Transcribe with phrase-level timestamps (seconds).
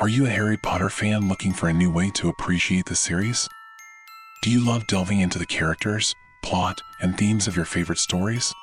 [0.00, 3.48] Are you a Harry Potter fan looking for a new way to appreciate the series?
[4.42, 8.54] Do you love delving into the characters, plot, and themes of your favorite stories?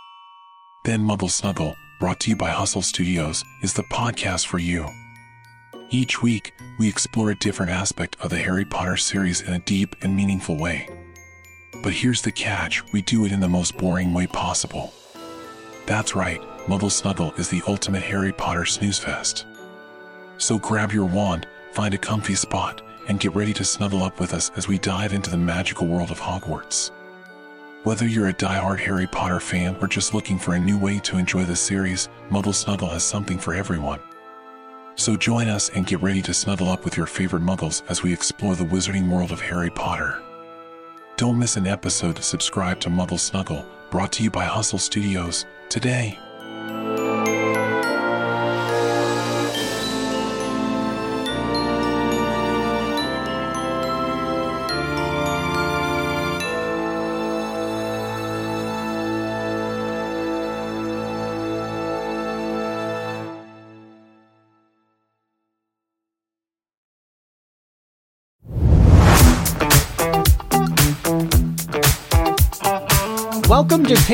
[0.86, 4.88] Then Muggle Snuggle, brought to you by Hustle Studios, is the podcast for you.
[5.90, 9.94] Each week, we explore a different aspect of the Harry Potter series in a deep
[10.04, 10.88] and meaningful way.
[11.84, 14.94] But here's the catch we do it in the most boring way possible.
[15.86, 19.46] That's right, Muggle Snuggle is the ultimate Harry Potter snooze fest.
[20.38, 24.34] So grab your wand, find a comfy spot, and get ready to snuggle up with
[24.34, 26.92] us as we dive into the magical world of Hogwarts.
[27.84, 31.18] Whether you're a die-hard Harry Potter fan or just looking for a new way to
[31.18, 34.00] enjoy the series, Muggle Snuggle has something for everyone.
[34.96, 38.12] So join us and get ready to snuggle up with your favorite muggles as we
[38.12, 40.22] explore the wizarding world of Harry Potter.
[41.18, 42.24] Don't miss an episode.
[42.24, 46.18] Subscribe to Muggle Snuggle, brought to you by Hustle Studios, today.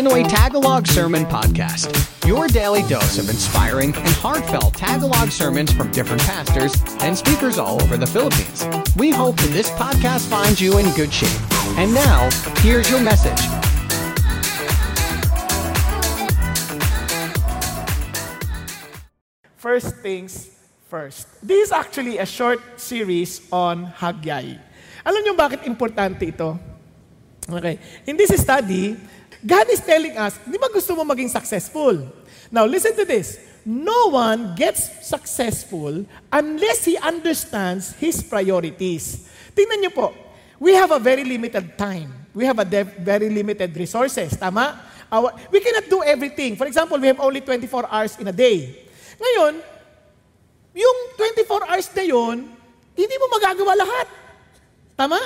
[0.02, 1.94] Pinoy Tagalog Sermon Podcast,
[2.26, 6.74] your daily dose of inspiring and heartfelt Tagalog sermons from different pastors
[7.06, 8.66] and speakers all over the Philippines.
[8.98, 11.30] We hope that this podcast finds you in good shape.
[11.78, 12.34] And now,
[12.66, 13.38] here's your message.
[19.54, 20.50] First things
[20.90, 21.30] first.
[21.46, 24.58] This is actually a short series on Hagyay.
[25.06, 26.58] Alam niyo bakit importante ito?
[27.46, 27.78] Okay.
[28.10, 28.98] In this study,
[29.42, 31.97] God is telling us, di ba gusto mo maging successful?
[32.53, 33.42] Now, listen to this.
[33.66, 39.30] No one gets successful unless he understands his priorities.
[39.53, 40.14] Tingnan niyo po,
[40.62, 42.09] we have a very limited time.
[42.34, 44.34] We have a de- very limited resources.
[44.38, 44.78] Tama?
[45.12, 46.56] Our, we cannot do everything.
[46.56, 48.88] For example, we have only 24 hours in a day.
[49.19, 49.62] Ngayon,
[50.74, 52.38] yung 24 hours na yun,
[52.97, 54.07] hindi mo magagawa lahat.
[54.96, 55.19] Tama?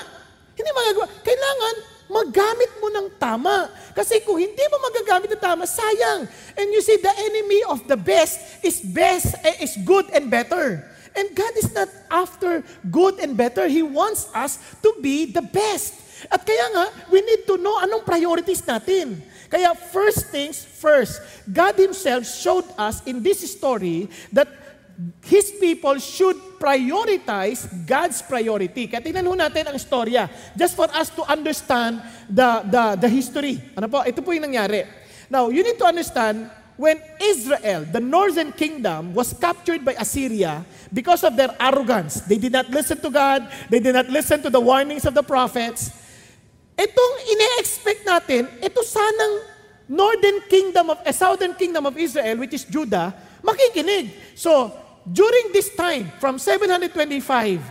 [0.55, 1.05] Hindi magagawa.
[1.23, 1.75] Kailangan
[2.09, 3.69] magamit mo ng tama.
[3.93, 6.29] Kasi kung hindi mo magagamit ng tama, sayang.
[6.55, 10.85] And you see, the enemy of the best is best, eh, is good and better.
[11.15, 12.59] And God is not after
[12.91, 13.71] good and better.
[13.71, 15.95] He wants us to be the best.
[16.27, 19.23] At kaya nga, we need to know anong priorities natin.
[19.47, 24.64] Kaya first things first, God Himself showed us in this story that
[25.23, 28.87] His people should prioritize God's priority.
[28.87, 30.31] Kaya tingnan natin ang istorya.
[30.55, 31.99] Just for us to understand
[32.31, 33.59] the, the, the history.
[33.75, 34.07] Ano po?
[34.07, 34.87] Ito po yung nangyari.
[35.27, 36.47] Now, you need to understand,
[36.77, 40.63] when Israel, the northern kingdom, was captured by Assyria
[40.93, 44.49] because of their arrogance, they did not listen to God, they did not listen to
[44.49, 45.91] the warnings of the prophets,
[46.75, 49.33] itong ine-expect natin, ito sanang
[49.87, 54.11] northern kingdom of, a southern kingdom of Israel, which is Judah, makikinig.
[54.35, 57.61] So, during this time, from 725,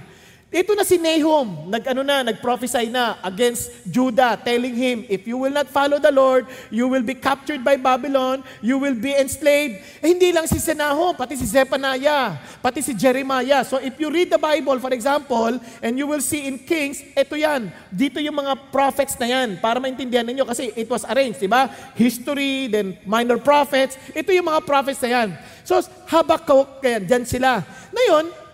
[0.54, 5.50] ito na si Nahum, nag-ano na, nag-prophesy na against Judah, telling him, if you will
[5.50, 9.82] not follow the Lord, you will be captured by Babylon, you will be enslaved.
[9.98, 13.66] Eh, hindi lang si Senahum, pati si Zephaniah, pati si Jeremiah.
[13.66, 17.34] So if you read the Bible, for example, and you will see in Kings, ito
[17.34, 21.50] yan, dito yung mga prophets na yan, para maintindihan ninyo, kasi it was arranged, di
[21.50, 21.66] ba?
[21.98, 25.28] History, then minor prophets, ito yung mga prophets na yan.
[25.66, 27.58] So, Habakkuk, kaya dyan sila.
[27.90, 28.44] Ngayon,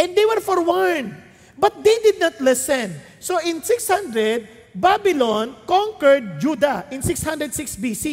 [0.00, 1.12] And they were forewarned.
[1.60, 2.96] But they did not listen.
[3.20, 8.04] So in 600, Babylon conquered Judah in 606 BC.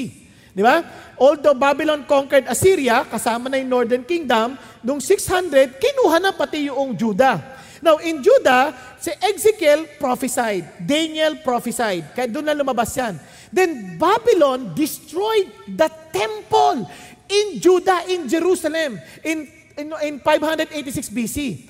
[0.58, 0.84] Di ba?
[1.22, 6.98] Although Babylon conquered Assyria, kasama na yung Northern Kingdom, noong 600, kinuha na pati yung
[6.98, 7.40] Judah.
[7.78, 10.66] Now, in Judah, si Ezekiel prophesied.
[10.82, 12.10] Daniel prophesied.
[12.10, 13.22] Kaya doon na lumabas yan.
[13.54, 16.90] Then, Babylon destroyed the temple
[17.30, 19.46] in Judah, in Jerusalem, in,
[19.78, 21.70] in, in 586 BC.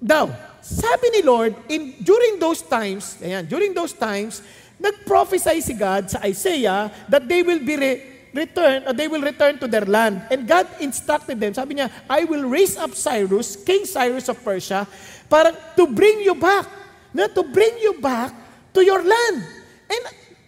[0.00, 4.40] Now, sabi ni Lord, in, during those times, ayan, during those times,
[4.78, 9.58] nag-prophesy si God sa Isaiah that they will be re- return, or they will return
[9.58, 10.22] to their land.
[10.30, 14.86] And God instructed them, sabi niya, I will raise up Cyrus, King Cyrus of Persia,
[15.26, 16.70] para to bring you back,
[17.10, 18.30] na to bring you back
[18.72, 19.36] to your land.
[19.90, 20.02] And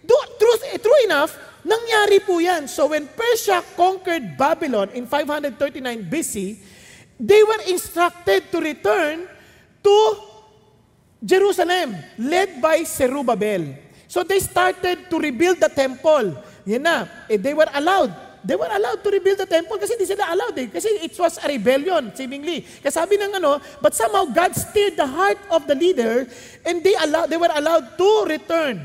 [0.07, 1.35] do, true, true enough,
[1.67, 2.71] nangyari po yan.
[2.71, 6.35] So when Persia conquered Babylon in 539 BC,
[7.19, 9.34] they were instructed to return
[9.85, 9.97] to
[11.21, 13.77] Jerusalem, led by Zerubbabel.
[14.09, 16.37] So they started to rebuild the temple.
[16.65, 18.13] Yan na, eh, they were allowed.
[18.45, 20.53] They were allowed to rebuild the temple kasi hindi sila allowed.
[20.61, 20.69] eh.
[20.69, 22.61] Kasi it was a rebellion, seemingly.
[22.61, 26.29] Kasi sabi ng ano, but somehow God steered the heart of the leader
[26.61, 28.77] and they, allow, they were allowed to return.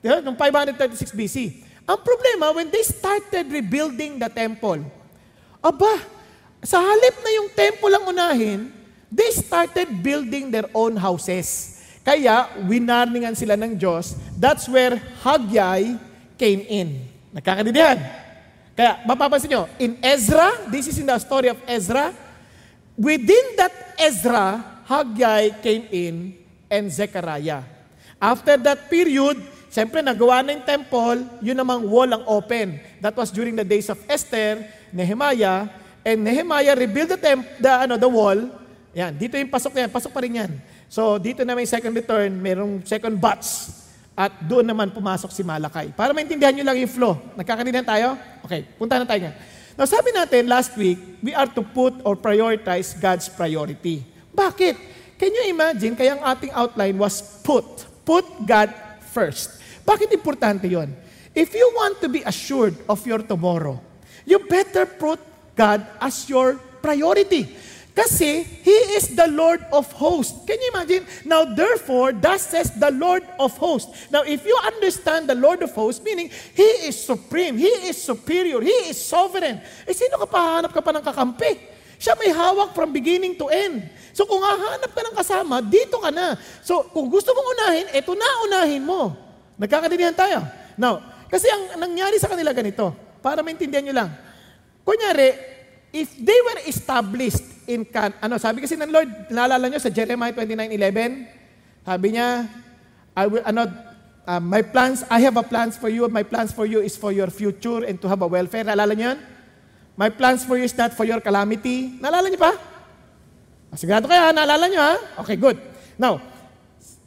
[0.00, 1.36] Yeah, noong 536 BC.
[1.84, 4.80] Ang problema, when they started rebuilding the temple,
[5.60, 6.00] aba,
[6.64, 8.72] sa halip na yung temple ang unahin,
[9.10, 11.76] they started building their own houses.
[12.06, 14.14] Kaya, winarningan sila ng Diyos.
[14.38, 14.94] That's where
[15.26, 15.98] Haggai
[16.38, 17.02] came in.
[17.34, 17.98] Nagkakaintindihan?
[18.78, 22.14] Kaya, mapapansin nyo, in Ezra, this is in the story of Ezra,
[22.94, 26.14] within that Ezra, Haggai came in
[26.70, 27.66] and Zechariah.
[28.22, 32.78] After that period, siyempre nagawa na yung temple, yun namang wall ang open.
[33.02, 34.62] That was during the days of Esther,
[34.94, 35.66] Nehemiah,
[36.06, 38.38] and Nehemiah rebuilt the, temp, the, ano, the wall.
[38.96, 40.50] Yan, dito yung pasok yan, pasok pa rin yan.
[40.88, 43.68] So, dito na may second return, mayroong second batch.
[44.16, 45.92] At doon naman pumasok si Malakay.
[45.92, 47.20] Para maintindihan nyo lang yung flow.
[47.36, 48.16] Nagkakanindihan tayo?
[48.40, 49.36] Okay, punta na tayo nga.
[49.76, 54.00] Now, sabi natin last week, we are to put or prioritize God's priority.
[54.32, 54.74] Bakit?
[55.20, 57.84] Can you imagine, kaya ang ating outline was put.
[58.08, 58.72] Put God
[59.12, 59.60] first.
[59.84, 60.88] Bakit importante yon?
[61.36, 63.76] If you want to be assured of your tomorrow,
[64.24, 65.20] you better put
[65.52, 67.52] God as your priority.
[67.96, 70.36] Kasi He is the Lord of hosts.
[70.44, 71.08] Can you imagine?
[71.24, 74.12] Now, therefore, thus says the Lord of hosts.
[74.12, 78.60] Now, if you understand the Lord of hosts, meaning He is supreme, He is superior,
[78.60, 79.64] He is sovereign.
[79.88, 81.56] Eh, sino ka pa hanap ka pa ng kakampi?
[81.96, 83.88] Siya may hawak from beginning to end.
[84.12, 86.36] So, kung hahanap ka ng kasama, dito ka na.
[86.60, 89.16] So, kung gusto mong unahin, eto na unahin mo.
[89.56, 90.44] Nagkakadinihan tayo.
[90.76, 91.00] Now,
[91.32, 92.92] kasi ang nangyari sa kanila ganito,
[93.24, 94.10] para maintindihan nyo lang.
[94.84, 95.55] Kunyari,
[95.96, 100.36] if they were established in Can, ano, sabi kasi ng Lord, naalala nyo sa Jeremiah
[100.36, 101.24] 29:11,
[101.88, 102.44] sabi niya,
[103.16, 103.64] I will, ano,
[104.28, 107.16] uh, my plans, I have a plans for you, my plans for you is for
[107.16, 108.68] your future and to have a welfare.
[108.68, 109.18] Naalala niyo yan?
[109.96, 111.96] My plans for you is not for your calamity.
[111.96, 112.52] Naalala niyo pa?
[113.72, 115.24] Sigurado kaya, naalala niyo ha?
[115.24, 115.56] Okay, good.
[115.96, 116.20] Now,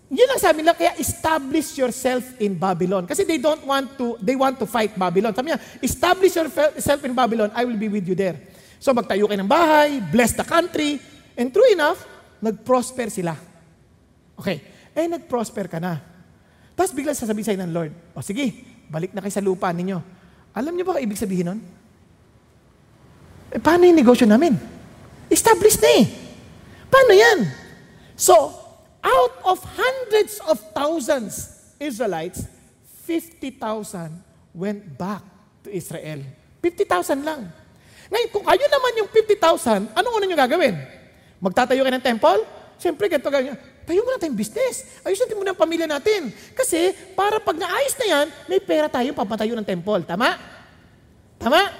[0.09, 3.05] yun ang sabi nila, kaya establish yourself in Babylon.
[3.05, 5.37] Kasi they don't want to, they want to fight Babylon.
[5.37, 8.48] Sabi niya, establish yourself in Babylon, I will be with you there.
[8.79, 10.97] So magtayo kayo ng bahay, bless the country,
[11.35, 11.99] and true enough,
[12.39, 13.35] nag-prosper sila.
[14.39, 14.63] Okay,
[14.95, 15.99] eh nag-prosper ka na.
[16.79, 18.55] Tapos biglang sasabihin sa'yo ng Lord, o sige,
[18.87, 19.99] balik na kayo sa lupa ninyo.
[20.55, 21.59] Alam niyo ba kung ibig sabihin nun?
[23.51, 24.55] Eh, paano yung negosyo namin?
[25.27, 26.05] Established na eh.
[26.87, 27.39] Paano yan?
[28.15, 28.33] So,
[29.03, 32.47] out of hundreds of thousands Israelites,
[33.03, 34.23] 50,000
[34.55, 35.23] went back
[35.63, 36.23] to Israel.
[36.63, 37.51] 50,000 lang.
[38.09, 40.75] Ngayon, kung kayo naman yung 50,000, anong una nyo gagawin?
[41.39, 42.41] Magtatayo kayo ng temple?
[42.81, 43.57] Siyempre, ganito gagawin.
[43.89, 45.01] Tayo muna tayong business.
[45.01, 46.29] Ayos natin muna ang pamilya natin.
[46.53, 50.05] Kasi, para pag naayos na yan, may pera tayo papatayo ng temple.
[50.05, 50.37] Tama?
[51.41, 51.73] Tama?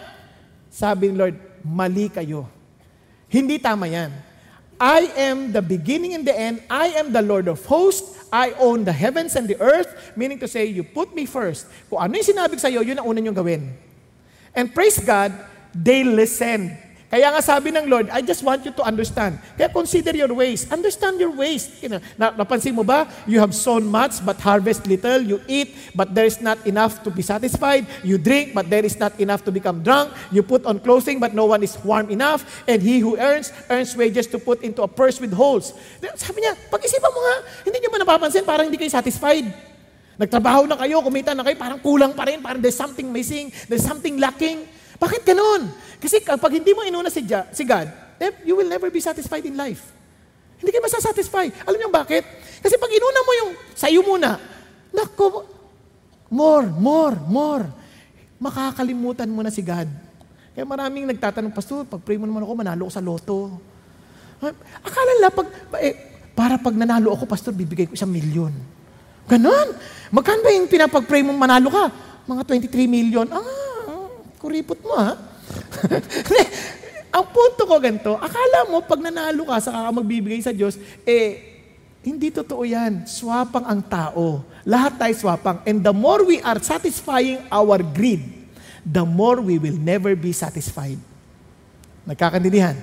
[0.73, 2.49] Sabi ng Lord, mali kayo.
[3.29, 4.09] Hindi tama yan.
[4.81, 6.65] I am the beginning and the end.
[6.65, 8.15] I am the Lord of hosts.
[8.33, 9.91] I own the heavens and the earth.
[10.17, 11.69] Meaning to say, you put me first.
[11.93, 13.69] Kung ano yung sinabi sa iyo, yun ang una niyong gawin.
[14.57, 15.29] And praise God,
[15.74, 16.89] they listened.
[17.10, 19.42] Kaya nga sabi ng Lord, I just want you to understand.
[19.57, 20.69] Kaya consider your ways.
[20.69, 21.66] Understand your ways.
[21.81, 23.10] You know, na, napansin mo ba?
[23.25, 25.18] You have sown much but harvest little.
[25.18, 27.89] You eat but there is not enough to be satisfied.
[28.06, 30.13] You drink but there is not enough to become drunk.
[30.30, 32.45] You put on clothing but no one is warm enough.
[32.69, 35.74] And he who earns, earns wages to put into a purse with holes.
[36.13, 39.50] Sabi niya, pag-isipan mo nga, hindi niyo ba napapansin parang hindi kayo satisfied?
[40.22, 43.82] Nagtrabaho na kayo, kumita na kayo, parang kulang pa rin, parang there's something missing, there's
[43.82, 44.77] something lacking.
[45.00, 45.72] Bakit ganun?
[46.00, 47.88] Kasi kapag hindi mo inuna si, ja, si God,
[48.44, 49.96] you will never be satisfied in life.
[50.60, 51.48] Hindi kayo masasatisfy.
[51.63, 52.27] Alam niyo bakit?
[52.60, 54.36] Kasi pag inuna mo yung sa'yo muna,
[54.91, 55.48] nako,
[56.27, 57.65] more, more, more.
[58.44, 59.88] Makakalimutan mo na si God.
[60.51, 63.56] Kaya maraming nagtatanong, Pastor, pag pray mo naman ako, manalo ko sa loto.
[64.84, 65.48] Akala nila, pag,
[65.79, 65.96] eh,
[66.36, 68.51] para pag nanalo ako, Pastor, bibigay ko isang milyon.
[69.32, 69.68] Ganon.
[70.12, 71.86] Magkano ba yung pinapag-pray mo manalo ka?
[72.27, 73.27] Mga 23 million.
[73.32, 73.68] Ah,
[74.39, 75.19] kuripot mo ha.
[77.15, 81.60] Ang punto ko ganito, akala mo pag nanalo ka sa ka magbibigay sa Diyos, eh,
[82.05, 83.03] hindi totoo yan.
[83.10, 84.46] Swapang ang tao.
[84.63, 85.60] Lahat tayo swapang.
[85.67, 88.24] And the more we are satisfying our greed,
[88.86, 91.01] the more we will never be satisfied.
[92.08, 92.77] Nagkakandinihan?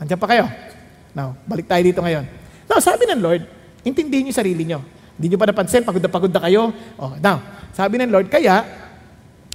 [0.00, 0.46] Andiyan pa kayo?
[1.12, 2.24] Now, balik tayo dito ngayon.
[2.70, 3.42] Now, sabi ng Lord,
[3.84, 4.80] intindihin niyo sarili niyo.
[5.16, 6.72] Hindi niyo pa napansin, pagod na pagod na kayo.
[7.00, 7.40] Oh, now,
[7.72, 8.64] sabi ng Lord, kaya,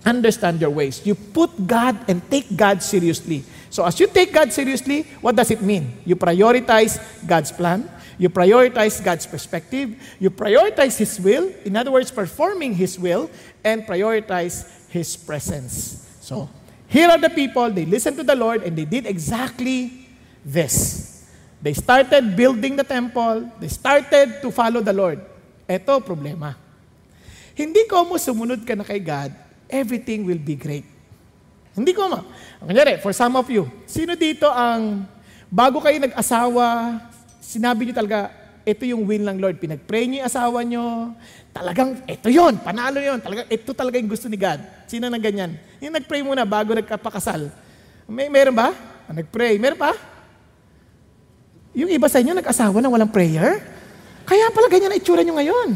[0.06, 1.06] understand your ways.
[1.06, 3.44] You put God and take God seriously.
[3.70, 6.02] So as you take God seriously, what does it mean?
[6.06, 7.90] You prioritize God's plan.
[8.18, 9.96] You prioritize God's perspective.
[10.20, 11.52] You prioritize His will.
[11.66, 13.30] In other words, performing His will
[13.64, 16.08] and prioritize His presence.
[16.22, 16.50] So,
[16.92, 20.12] Here are the people, they listened to the Lord and they did exactly
[20.44, 21.24] this.
[21.64, 25.24] They started building the temple, they started to follow the Lord.
[25.72, 26.60] Ito problema.
[27.56, 29.32] Hindi ko mo sumunod ka na kay God,
[29.72, 30.86] everything will be great.
[31.72, 32.20] Hindi ko ma.
[32.62, 35.08] Kanyari, for some of you, sino dito ang
[35.48, 37.00] bago kayo nag-asawa,
[37.40, 38.30] sinabi niyo talaga,
[38.62, 39.58] ito yung will ng Lord.
[39.58, 40.86] Pinag-pray niyo yung asawa niyo,
[41.50, 44.62] talagang ito yon, panalo yon, talagang ito talaga yung gusto ni God.
[44.86, 45.58] Sino nang ganyan?
[45.82, 47.50] Yung nag-pray muna bago nagkapakasal.
[48.06, 48.76] May meron ba?
[49.08, 49.58] Ah, nag-pray.
[49.58, 49.96] Meron pa?
[51.72, 53.64] Yung iba sa inyo nag-asawa na walang prayer?
[54.28, 55.70] Kaya pala ganyan na itsura nyo ngayon.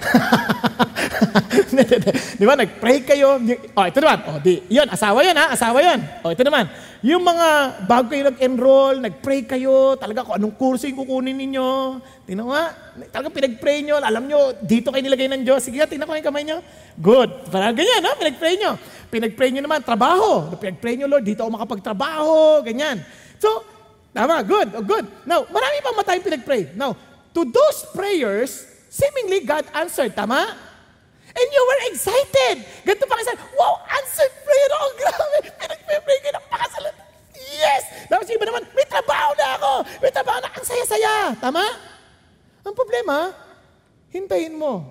[2.40, 3.38] di ba, nag-pray kayo.
[3.76, 4.18] Oh, ito naman.
[4.26, 6.00] Oh, di, yun, asawa yun ha, asawa yun.
[6.24, 6.68] Oh, ito naman.
[7.00, 12.00] Yung mga bago kayo nag-enroll, nag-pray kayo, talaga kung anong kurso yung kukunin ninyo.
[12.28, 12.64] Tingnan nga,
[13.08, 15.64] talaga pinag-pray nyo, alam nyo, dito kayo nilagay ng Diyos.
[15.64, 16.58] Sige, tingnan ko yung kamay nyo.
[17.00, 17.48] Good.
[17.48, 18.12] Parang ganyan, ha?
[18.16, 18.76] pinag-pray nyo.
[19.08, 20.52] Pinag-pray nyo naman, trabaho.
[20.60, 22.60] Pinag-pray nyo, Lord, dito ako makapagtrabaho.
[22.64, 23.00] Ganyan.
[23.40, 23.80] So,
[24.10, 25.06] Tama, good, oh, good.
[25.22, 26.74] Now, marami pang matayong pinag-pray.
[26.74, 26.98] Now,
[27.30, 30.42] to those prayers, seemingly God answered, tama?
[31.30, 32.66] And you were excited.
[32.82, 34.70] Ganito pa kasi, wow, answered prayer.
[34.74, 35.38] Oh, grabe.
[35.46, 36.94] Pinag-pray ka ng pakasalan.
[37.38, 37.82] Yes!
[38.10, 39.72] Tapos iba naman, may trabaho na ako.
[40.02, 40.50] May trabaho na.
[40.50, 41.14] Ang saya-saya.
[41.38, 41.62] Tama?
[42.66, 43.30] Ang problema,
[44.10, 44.90] hintayin mo.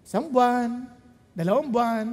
[0.00, 0.88] Isang buwan,
[1.36, 2.06] dalawang buwan,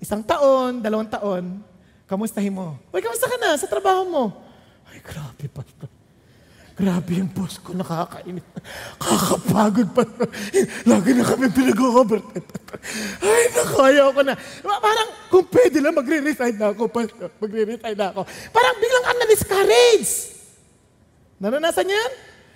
[0.00, 1.60] isang taon, dalawang taon,
[2.08, 2.80] kamustahin mo.
[2.88, 4.24] Uy, kamusta ka na sa trabaho mo?
[4.88, 5.89] Ay, grabe, Pastor.
[6.80, 8.40] Grabe yung boss ko, nakakainit.
[8.96, 10.00] Kakapagod pa.
[10.88, 12.46] Lagi na kami pinag-overtime.
[13.20, 14.32] Ay, nakaya ko na.
[14.64, 16.88] Parang, kung pwede lang, magre-resign na ako.
[17.36, 18.24] Magre-resign na ako.
[18.48, 20.12] Parang biglang ka na-discourage.
[21.36, 22.12] Naranasan yan?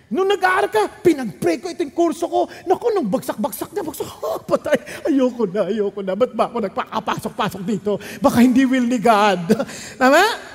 [0.09, 2.49] Nung nag-aaral ka, pinag-pray ko itong kurso ko.
[2.65, 4.81] Naku, nung bagsak-bagsak na, bagsak, oh, patay.
[5.05, 6.17] Ayoko na, ayoko na.
[6.17, 8.01] Ba't ba ako nagpapasok-pasok dito?
[8.25, 9.53] Baka hindi will ni God.
[10.01, 10.54] Tama?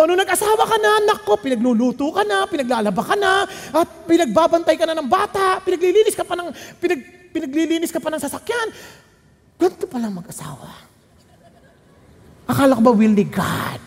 [0.00, 3.44] O nung nag-asawa ka na, nako, pinagluluto ka na, pinaglalaba ka na,
[3.76, 6.48] at pinagbabantay ka na ng bata, pinaglilinis ka pa ng,
[6.80, 7.04] pinag,
[7.36, 8.72] pinaglilinis ka pa ng sasakyan.
[9.60, 10.88] Ganito lang mag-asawa.
[12.48, 13.80] Akala ko ba will ni God?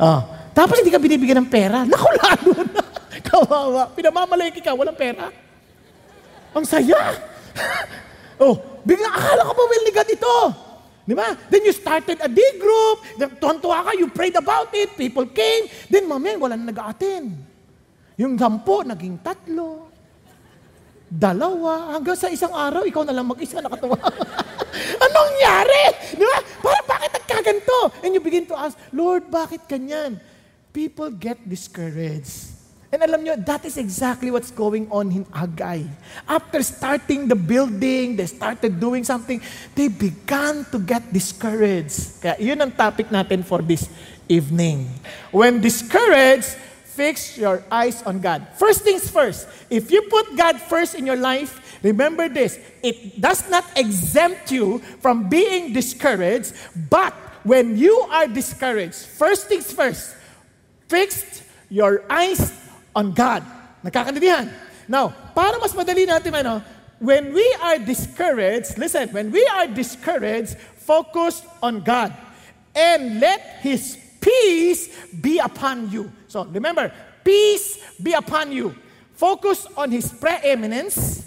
[0.00, 0.24] Oh.
[0.56, 1.84] Tapos hindi ka binibigyan ng pera.
[1.84, 2.82] Naku, lalo na.
[3.20, 3.82] Kawawa.
[3.92, 5.28] Pinamamalaki ka, walang pera.
[6.56, 7.12] Ang saya.
[8.42, 8.56] oh,
[8.88, 10.36] bigla akala ko ba will ni God ito?
[11.04, 11.36] Di ba?
[11.52, 13.04] Then you started a day group.
[13.36, 14.96] Tuwan-tuwa ka, you prayed about it.
[14.96, 15.68] People came.
[15.92, 17.36] Then mamaya, wala na nag-a-attend.
[18.16, 19.92] Yung sampo, naging tatlo.
[21.12, 21.92] Dalawa.
[21.92, 24.00] Hanggang sa isang araw, ikaw na lang mag-isa nakatuwa.
[25.04, 25.82] Anong nangyari?
[26.16, 26.38] Di ba?
[26.64, 27.80] Parang bakit nagkaganto?
[28.00, 30.16] And you begin to ask, Lord, bakit kanyan?
[30.72, 32.53] People get discouraged.
[32.94, 35.82] And alam nyo, that is exactly what's going on in Agay.
[36.30, 39.42] After starting the building, they started doing something,
[39.74, 42.22] they began to get discouraged.
[42.22, 43.90] Kaya yun ang topic natin for this
[44.30, 44.86] evening.
[45.34, 46.54] When discouraged,
[46.94, 48.46] fix your eyes on God.
[48.62, 53.42] First things first, if you put God first in your life, remember this, it does
[53.50, 56.54] not exempt you from being discouraged,
[56.94, 57.10] but
[57.42, 60.14] when you are discouraged, first things first,
[60.86, 62.54] fix your eyes
[62.94, 63.42] on God.
[63.84, 64.48] Nagkakaintindihan?
[64.88, 66.62] Now, para mas madali natin ano,
[67.02, 72.14] when we are discouraged, listen, when we are discouraged, focus on God.
[72.74, 76.10] And let His peace be upon you.
[76.26, 76.90] So remember,
[77.22, 78.74] peace be upon you.
[79.14, 81.22] Focus on His preeminence.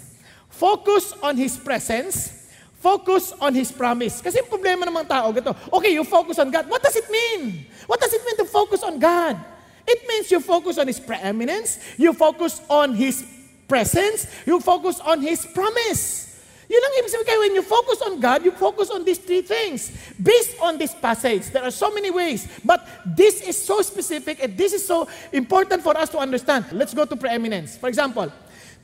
[0.50, 2.36] Focus on His presence.
[2.78, 4.20] Focus on His promise.
[4.22, 6.70] Kasi problema ng mga tao, ganito, okay, you focus on God.
[6.70, 7.66] What does it mean?
[7.90, 9.57] What does it mean to focus on God?
[9.88, 13.24] It means you focus on His preeminence, you focus on His
[13.64, 16.28] presence, you focus on His promise.
[16.68, 19.88] Yun ang ibig sabihin when you focus on God, you focus on these three things.
[20.20, 22.84] Based on this passage, there are so many ways, but
[23.16, 26.68] this is so specific and this is so important for us to understand.
[26.76, 27.80] Let's go to preeminence.
[27.80, 28.28] For example,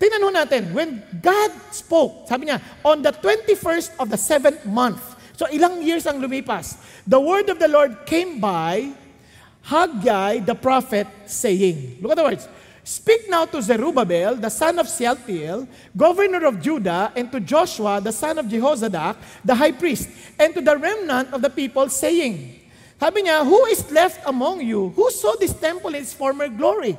[0.00, 5.04] tingnan natin, when God spoke, sabi niya, on the 21st of the seventh month,
[5.36, 8.96] so ilang years ang lumipas, the word of the Lord came by
[9.64, 12.48] Haggai the prophet saying, look at the words,
[12.84, 15.66] Speak now to Zerubbabel, the son of Shealtiel,
[15.96, 20.60] governor of Judah, and to Joshua, the son of Jehozadak, the high priest, and to
[20.60, 22.60] the remnant of the people, saying,
[23.00, 24.92] Sabi niya, Who is left among you?
[24.92, 26.96] Who saw this temple in its former glory?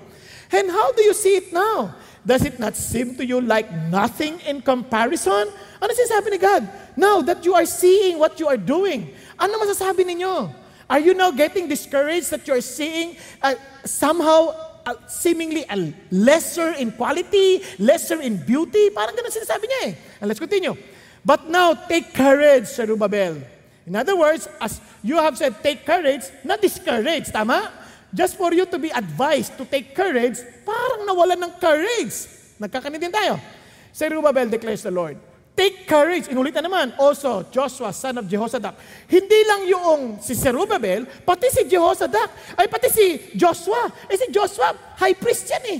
[0.52, 1.94] And how do you see it now?
[2.26, 5.54] Does it not seem to you like nothing in comparison?
[5.78, 6.66] Ano sinasabi ni God?
[6.98, 10.65] Now that you are seeing what you are doing, ano masasabi ninyo?
[10.90, 14.54] Are you now getting discouraged that you're seeing uh, somehow
[14.86, 18.94] uh, seemingly a lesser in quality, lesser in beauty?
[18.94, 19.94] Parang ganun sinasabi niya eh.
[20.22, 20.78] And let's continue.
[21.26, 23.42] But now, take courage, Zerubbabel.
[23.90, 27.34] In other words, as you have said, take courage, not discourage.
[27.34, 27.74] Tama?
[28.14, 32.30] Just for you to be advised to take courage, parang nawalan ng courage.
[32.62, 33.42] Nagkakanin din tayo.
[33.90, 35.18] Zerubbabel declares the Lord.
[35.56, 36.28] Take courage.
[36.28, 36.92] Inulit na naman.
[37.00, 38.76] Also, Joshua, son of Jehozadak.
[39.08, 42.60] Hindi lang yung si Zerubbabel, pati si Jehozadak.
[42.60, 43.06] Ay, pati si
[43.40, 43.88] Joshua.
[44.12, 45.80] Eh, si Joshua, high priest yan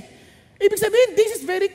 [0.56, 1.68] Ibig sabihin, this is very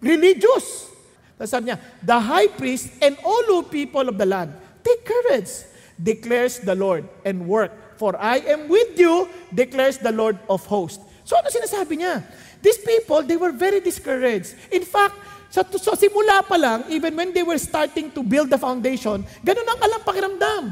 [0.00, 0.88] religious.
[1.36, 5.68] Tapos sabi niya, the high priest and all who people of the land, take courage,
[6.00, 7.70] declares the Lord, and work.
[8.00, 11.04] For I am with you, declares the Lord of hosts.
[11.28, 12.24] So ano sinasabi niya?
[12.64, 14.56] These people, they were very discouraged.
[14.72, 15.14] In fact,
[15.48, 19.64] sa, so simula pa lang, even when they were starting to build the foundation, ganun
[19.64, 20.64] ang alam pakiramdam.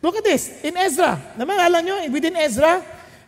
[0.00, 2.80] Look at this, in Ezra, naman alam nyo, within Ezra,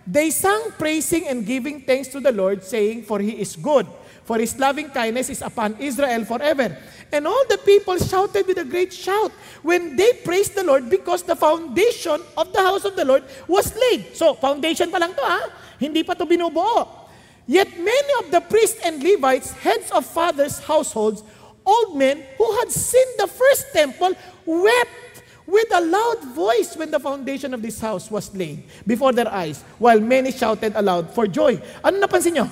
[0.06, 3.84] they sang praising and giving thanks to the Lord, saying, For He is good,
[4.24, 6.72] for His loving kindness is upon Israel forever.
[7.12, 11.22] And all the people shouted with a great shout when they praised the Lord because
[11.26, 14.16] the foundation of the house of the Lord was laid.
[14.16, 17.01] So, foundation pa lang to ha, hindi pa to binubuo.
[17.46, 21.22] Yet many of the priests and Levites, heads of fathers' households,
[21.66, 24.14] old men who had seen the first temple,
[24.46, 29.28] wept with a loud voice when the foundation of this house was laid before their
[29.28, 31.58] eyes, while many shouted aloud for joy.
[31.82, 32.46] Ano napansin nyo?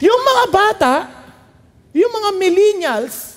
[0.00, 0.92] Yung mga bata,
[1.92, 3.36] yung mga millennials,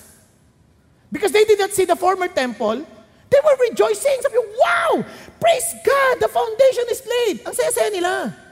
[1.12, 2.82] because they did not see the former temple,
[3.30, 4.15] they were rejoicing.
[4.24, 5.04] Sabi, wow!
[5.38, 6.24] Praise God!
[6.24, 7.44] The foundation is laid.
[7.46, 8.45] Ang saya-saya nila.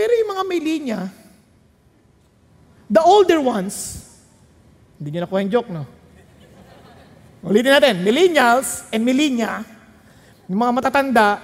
[0.00, 1.12] Pero yung mga may linya,
[2.88, 4.00] the older ones,
[4.96, 5.84] hindi nyo nakuha yung joke, no?
[7.44, 9.60] Ulitin natin, millennials and millennia,
[10.48, 11.36] yung mga matatanda,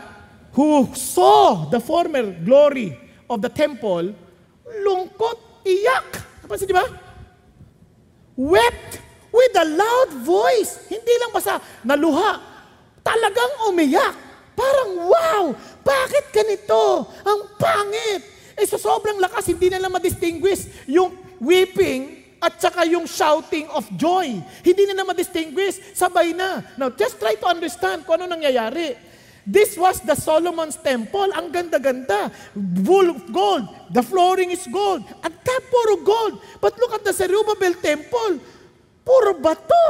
[0.57, 2.97] who saw the former glory
[3.29, 4.17] of the temple,
[4.65, 5.37] lungkot,
[5.69, 6.25] iyak.
[6.41, 6.89] Napansin di ba?
[8.41, 9.05] Wept
[9.37, 10.89] with a loud voice.
[10.89, 12.41] Hindi lang basta naluha.
[13.05, 14.17] Talagang umiyak.
[14.57, 15.45] Parang, wow,
[15.85, 17.05] bakit ganito?
[17.21, 18.36] Ang pangit.
[18.57, 23.85] Eh sa sobrang lakas, hindi na lang ma-distinguish yung weeping at saka yung shouting of
[24.01, 24.33] joy.
[24.65, 26.65] Hindi na na ma-distinguish, sabay na.
[26.81, 28.97] Now, just try to understand kung ano nangyayari.
[29.47, 31.31] This was the Solomon's temple.
[31.31, 32.35] Ang ganda-ganda.
[32.83, 33.71] Full of gold.
[33.95, 35.07] The flooring is gold.
[35.23, 36.43] At ka, puro gold.
[36.59, 38.43] But look at the Zerubbabel temple.
[39.07, 39.87] Puro bato.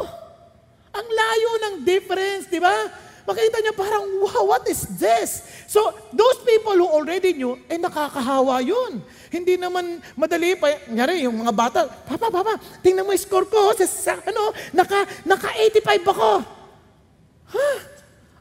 [0.92, 3.05] Ang layo ng difference, di ba?
[3.26, 5.42] Makita niya parang, wow, what is this?
[5.66, 5.82] So,
[6.14, 9.02] those people who already knew, eh nakakahawa yun.
[9.34, 10.70] Hindi naman madali pa.
[10.86, 12.54] Ngari, yung mga bata, Papa, Papa,
[12.86, 13.74] tingnan mo yung score ko.
[13.74, 16.32] Sa, sa, ano, naka, naka 85 ako.
[17.50, 17.58] Ha?
[17.58, 17.78] Huh?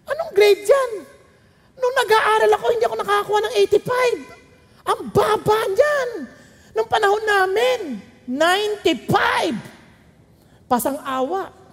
[0.06, 0.92] Anong grade yan?
[1.82, 3.54] Nung nag-aaral ako, hindi ako nakakakuha ng
[4.86, 4.86] 85.
[4.86, 6.10] Ang baba niyan.
[6.78, 10.70] Nung panahon namin, 95.
[10.70, 11.65] Pasang awa.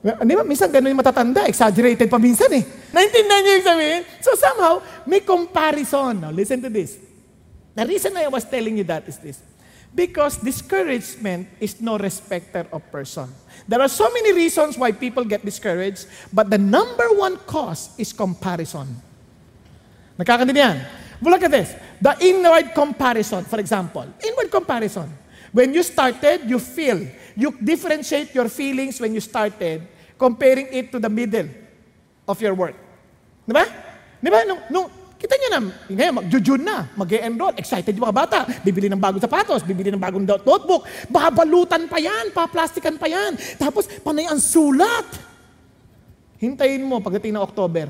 [0.00, 0.44] Di ba?
[0.44, 1.44] Minsan ganun yung matatanda.
[1.44, 2.64] Exaggerated pa minsan eh.
[2.92, 4.00] 1990 yung sabihin.
[4.24, 6.24] So somehow, may comparison.
[6.24, 6.96] Now listen to this.
[7.76, 9.38] The reason I was telling you that is this.
[9.92, 13.28] Because discouragement is no respecter of person.
[13.66, 18.14] There are so many reasons why people get discouraged, but the number one cause is
[18.14, 18.86] comparison.
[20.16, 20.86] Nakakandi yan?
[21.20, 21.74] Look at this.
[22.00, 24.06] The inward comparison, for example.
[24.24, 25.10] Inward comparison.
[25.50, 27.02] When you started, you feel
[27.34, 29.82] you differentiate your feelings when you started
[30.20, 31.48] comparing it to the middle
[32.28, 32.76] of your work.
[33.48, 33.64] Di ba?
[34.20, 34.44] Di ba?
[34.46, 34.86] Nung, nung,
[35.16, 39.64] kita nyo na, ngayon, mag-jujun na, mag-enroll, excited yung mga bata, bibili ng bagong sapatos,
[39.64, 45.04] bibili ng bagong notebook, babalutan pa yan, paplastikan pa yan, tapos panay ang sulat.
[46.40, 47.88] Hintayin mo pagdating ng October,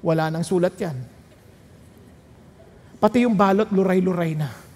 [0.00, 0.96] wala nang sulat yan.
[2.96, 4.67] Pati yung balot, luray-luray na.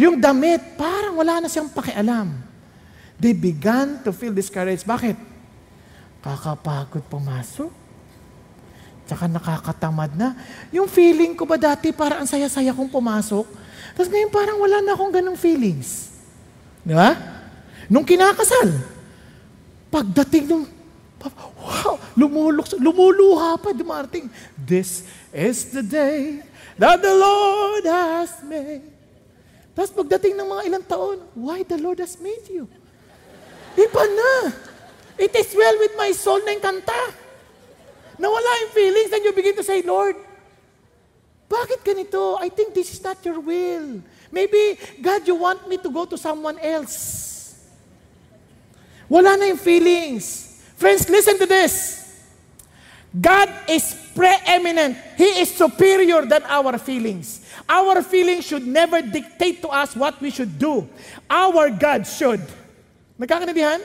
[0.00, 2.32] Yung damit, parang wala na siyang pakialam.
[3.20, 4.88] They began to feel discouraged.
[4.88, 5.12] Bakit?
[6.24, 7.68] Kakapagod pumasok.
[9.04, 10.32] Tsaka nakakatamad na.
[10.72, 13.44] Yung feeling ko ba dati para ang saya-saya kong pumasok?
[13.92, 16.16] Tapos ngayon parang wala na akong ganong feelings.
[16.80, 17.12] Di ba?
[17.92, 18.72] Nung kinakasal,
[19.92, 20.64] pagdating nung,
[21.60, 24.32] wow, lumulok, lumuluha pa, dumarating.
[24.56, 26.40] This is the day
[26.80, 28.89] that the Lord has made.
[29.74, 32.66] Tapos pagdating ng mga ilang taon, why the Lord has made you?
[33.78, 34.32] Iba na.
[35.20, 37.02] It is well with my soul na yung kanta.
[38.20, 40.16] Nawala yung feelings, then you begin to say, Lord,
[41.50, 42.38] bakit ganito?
[42.38, 44.02] I think this is not your will.
[44.30, 47.58] Maybe, God, you want me to go to someone else.
[49.10, 50.62] Wala na yung feelings.
[50.78, 51.98] Friends, listen to this.
[53.10, 54.94] God is preeminent.
[55.18, 57.42] He is superior than our feelings.
[57.70, 60.90] Our feelings should never dictate to us what we should do.
[61.30, 62.42] Our God should.
[63.14, 63.78] Nagkakaintindihan?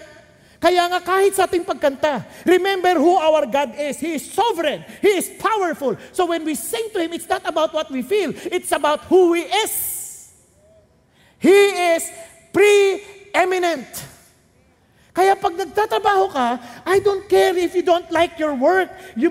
[0.58, 4.02] Kaya nga kahit sa ating pagkanta, remember who our God is.
[4.02, 4.82] He is sovereign.
[5.06, 5.94] He is powerful.
[6.10, 8.34] So when we sing to Him, it's not about what we feel.
[8.50, 9.74] It's about who He is.
[11.38, 11.62] He
[11.94, 12.10] is
[12.50, 13.86] preeminent.
[15.14, 16.58] Kaya pag nagtatrabaho ka,
[16.90, 18.90] I don't care if you don't like your work.
[19.14, 19.30] You,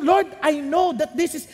[0.00, 1.44] Lord, I know that this is,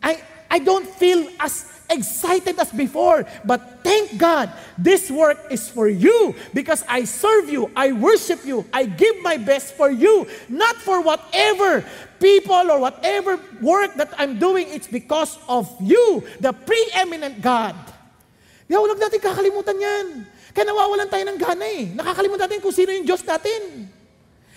[0.00, 3.24] I, I don't feel as excited as before.
[3.44, 8.64] But thank God, this work is for you because I serve you, I worship you,
[8.72, 11.84] I give my best for you, not for whatever
[12.18, 14.66] people or whatever work that I'm doing.
[14.70, 17.76] It's because of you, the preeminent God.
[18.72, 20.06] Kaya huwag natin kakalimutan yan.
[20.56, 21.92] Kaya nawawalan tayo ng gana eh.
[21.92, 23.84] Nakakalimutan natin kung sino yung Diyos natin.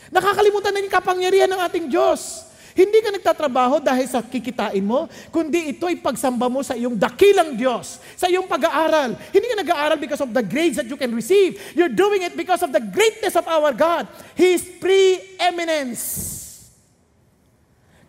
[0.08, 2.48] Nakakalimutan natin yung kapangyarihan ng ating Diyos.
[2.76, 7.56] Hindi ka nagtatrabaho dahil sa kikitain mo, kundi ito ay pagsamba mo sa iyong dakilang
[7.56, 9.16] Diyos, sa iyong pag-aaral.
[9.32, 11.56] Hindi ka nag-aaral because of the grades that you can receive.
[11.72, 14.12] You're doing it because of the greatness of our God.
[14.36, 16.04] His preeminence.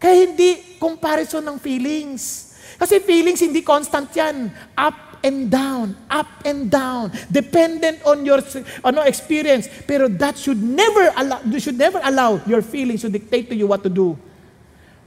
[0.03, 2.51] Kaya hindi comparison ng feelings.
[2.75, 4.51] Kasi feelings hindi constant yan.
[4.75, 8.43] Up and down, up and down, dependent on your
[8.83, 9.71] ano experience.
[9.87, 13.71] Pero that should never allow you should never allow your feelings to dictate to you
[13.71, 14.19] what to do.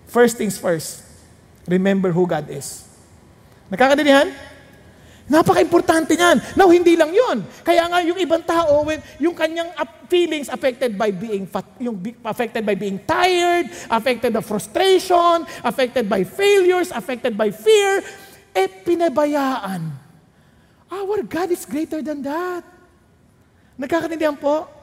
[0.09, 1.05] First things first,
[1.69, 2.89] remember who God is.
[3.69, 4.33] Nakakadinihan?
[5.29, 6.41] Napaka-importante niyan.
[6.57, 7.45] Now, hindi lang yun.
[7.61, 9.69] Kaya nga yung ibang tao, when, yung kanyang
[10.09, 16.25] feelings affected by being fat, yung affected by being tired, affected by frustration, affected by
[16.25, 18.01] failures, affected by fear,
[18.57, 19.93] eh pinabayaan.
[20.89, 22.65] Our God is greater than that.
[23.77, 24.78] Nagkakaintindihan po?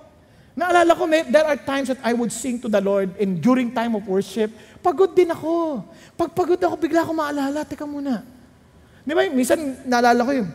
[0.57, 3.69] Naalala ko, may, there are times that I would sing to the Lord in during
[3.77, 4.49] time of worship.
[4.81, 5.85] Pagod din ako.
[6.17, 8.25] Pag pagod ako, bigla ako maalala, teka muna.
[9.05, 10.51] Di ba, minsan naalala ko yung,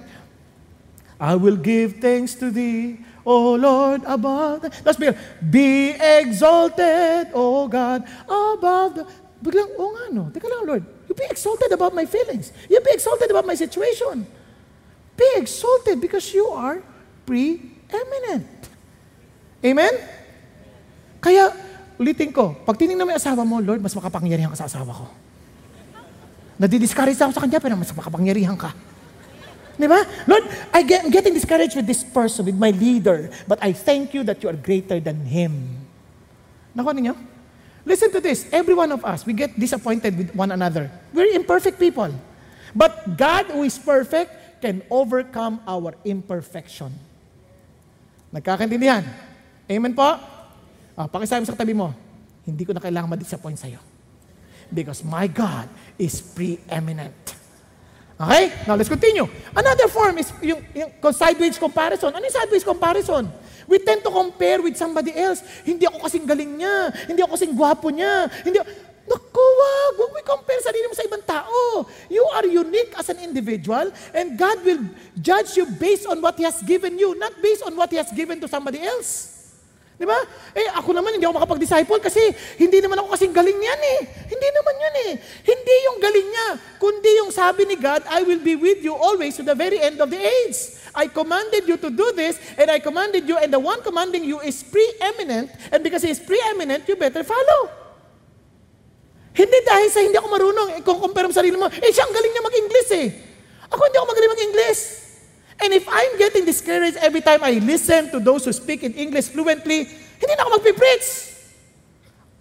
[1.21, 4.69] I will give thanks to Thee, O Lord, above the...
[4.81, 9.03] Tapos bigla, be exalted, O God, above the...
[9.41, 12.53] Biglang, oh nga no, teka lang Lord, you be exalted about my feelings.
[12.69, 14.25] You be exalted about my situation.
[15.17, 16.81] Be exalted because you are
[17.25, 18.70] preeminent.
[19.61, 19.93] Amen?
[21.21, 21.53] Kaya,
[22.01, 25.05] ulitin ko, pag tinignan mo yung asawa mo, Lord, mas makapangyarihan ka sa asawa ko.
[26.57, 28.73] Nadidiscourage ako sa kanya, pero mas makapangyarihan ka.
[29.77, 30.01] Di ba?
[30.29, 34.13] Lord, I get, I'm getting discouraged with this person, with my leader, but I thank
[34.13, 35.81] you that you are greater than him.
[36.73, 37.15] Nakuha ninyo?
[37.85, 38.45] Listen to this.
[38.53, 40.89] Every one of us, we get disappointed with one another.
[41.13, 42.13] We're imperfect people.
[42.77, 46.93] But God, who is perfect, can overcome our imperfection.
[48.29, 49.03] Nagkakaintindihan?
[49.71, 50.03] Amen po?
[50.99, 51.95] Ah, pakisabi sa katabi mo,
[52.43, 53.79] hindi ko na kailangan ma-disappoint sa'yo.
[54.67, 57.15] Because my God is preeminent.
[58.19, 58.51] Okay?
[58.67, 59.25] Now let's continue.
[59.55, 62.11] Another form is yung, yung sideways comparison.
[62.11, 63.31] Ano yung sideways comparison?
[63.65, 65.41] We tend to compare with somebody else.
[65.63, 66.91] Hindi ako kasing galing niya.
[67.07, 68.27] Hindi ako kasing gwapo niya.
[68.43, 68.59] Hindi
[69.11, 69.93] Naku, wag.
[69.97, 71.83] Huwag mo compare sarili mo sa ibang tao.
[72.07, 74.85] You are unique as an individual and God will
[75.17, 78.13] judge you based on what He has given you, not based on what He has
[78.13, 79.40] given to somebody else.
[80.01, 80.17] Di ba?
[80.57, 83.99] Eh, ako naman hindi ako makapag-disciple kasi hindi naman ako kasing galing niyan eh.
[84.33, 85.11] Hindi naman yun eh.
[85.45, 86.47] Hindi yung galing niya,
[86.81, 90.01] kundi yung sabi ni God, I will be with you always to the very end
[90.01, 90.57] of the age.
[90.97, 94.41] I commanded you to do this, and I commanded you, and the one commanding you
[94.41, 97.69] is preeminent, and because He is preeminent, you better follow.
[99.37, 102.33] Hindi dahil sa hindi ako marunong, eh, kung compare mo sarili mo, eh siyang galing
[102.33, 103.07] niya mag-English eh.
[103.69, 104.81] Ako hindi ako magaling mag-English.
[105.61, 109.29] And if I'm getting discouraged every time I listen to those who speak in English
[109.29, 109.85] fluently,
[110.17, 111.07] hindi na ako magpipreach.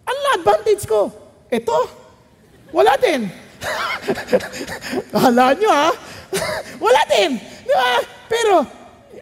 [0.08, 1.12] Ang advantage ko.
[1.52, 1.78] Ito,
[2.72, 3.28] wala din.
[5.12, 5.88] Kala nyo ha?
[6.84, 7.36] wala din.
[7.36, 7.92] Di ba?
[8.24, 8.64] Pero,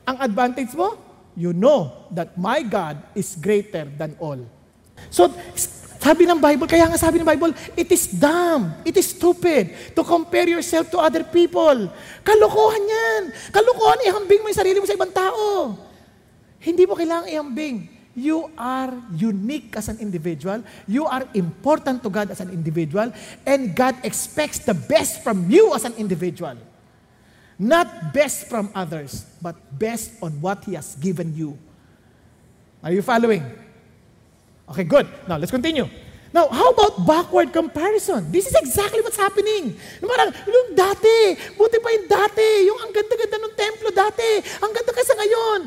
[0.07, 0.95] ang advantage mo,
[1.35, 4.39] you know that my God is greater than all.
[5.11, 5.31] So,
[5.99, 10.07] sabi ng Bible, kaya nga sabi ng Bible, it is dumb, it is stupid to
[10.07, 11.91] compare yourself to other people.
[12.23, 13.23] Kalokohan yan.
[13.51, 15.75] Kalokohan, ihambing mo yung sarili mo sa ibang tao.
[16.63, 17.77] Hindi mo kailangang ihambing.
[18.19, 20.63] You are unique as an individual.
[20.91, 23.15] You are important to God as an individual.
[23.47, 26.59] And God expects the best from you as an individual.
[27.59, 31.59] Not best from others, but best on what He has given you.
[32.83, 33.43] Are you following?
[34.69, 35.09] Okay, good.
[35.25, 35.89] Now, let's continue.
[36.29, 38.29] Now, how about backward comparison?
[38.29, 39.73] This is exactly what's happening.
[40.05, 44.93] Parang, yung dati, buti pa yung dati, yung ang ganda-ganda ng templo dati, ang ganda
[44.93, 45.61] kasi ngayon.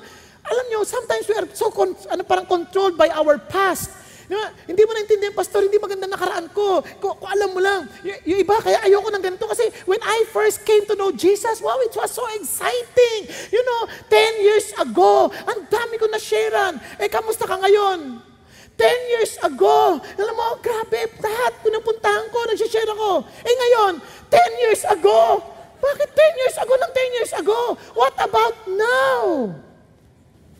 [0.46, 3.90] Alam nyo, sometimes we are so con- ano, parang controlled by our past.
[4.30, 4.54] Di ba?
[4.70, 6.86] Hindi mo naintindihan, Pastor, hindi maganda nakaraan ko.
[7.02, 7.90] Kung, kung alam mo lang.
[8.06, 11.58] Y- yung iba, kaya ayoko ng ganito kasi when I first came to know Jesus,
[11.58, 13.28] wow, it was so exciting.
[13.50, 16.78] You know, 10 years ago, ang dami ko na-sharean.
[17.02, 18.31] Eh, kamusta ka ngayon?
[18.80, 23.26] 10 years ago, alam mo, grabe, lahat pinupuntahan ko, nagsishare ako.
[23.46, 23.94] Eh ngayon,
[24.30, 25.44] 10 years ago,
[25.82, 27.60] bakit 10 years ago ng 10 years ago?
[27.98, 29.22] What about now?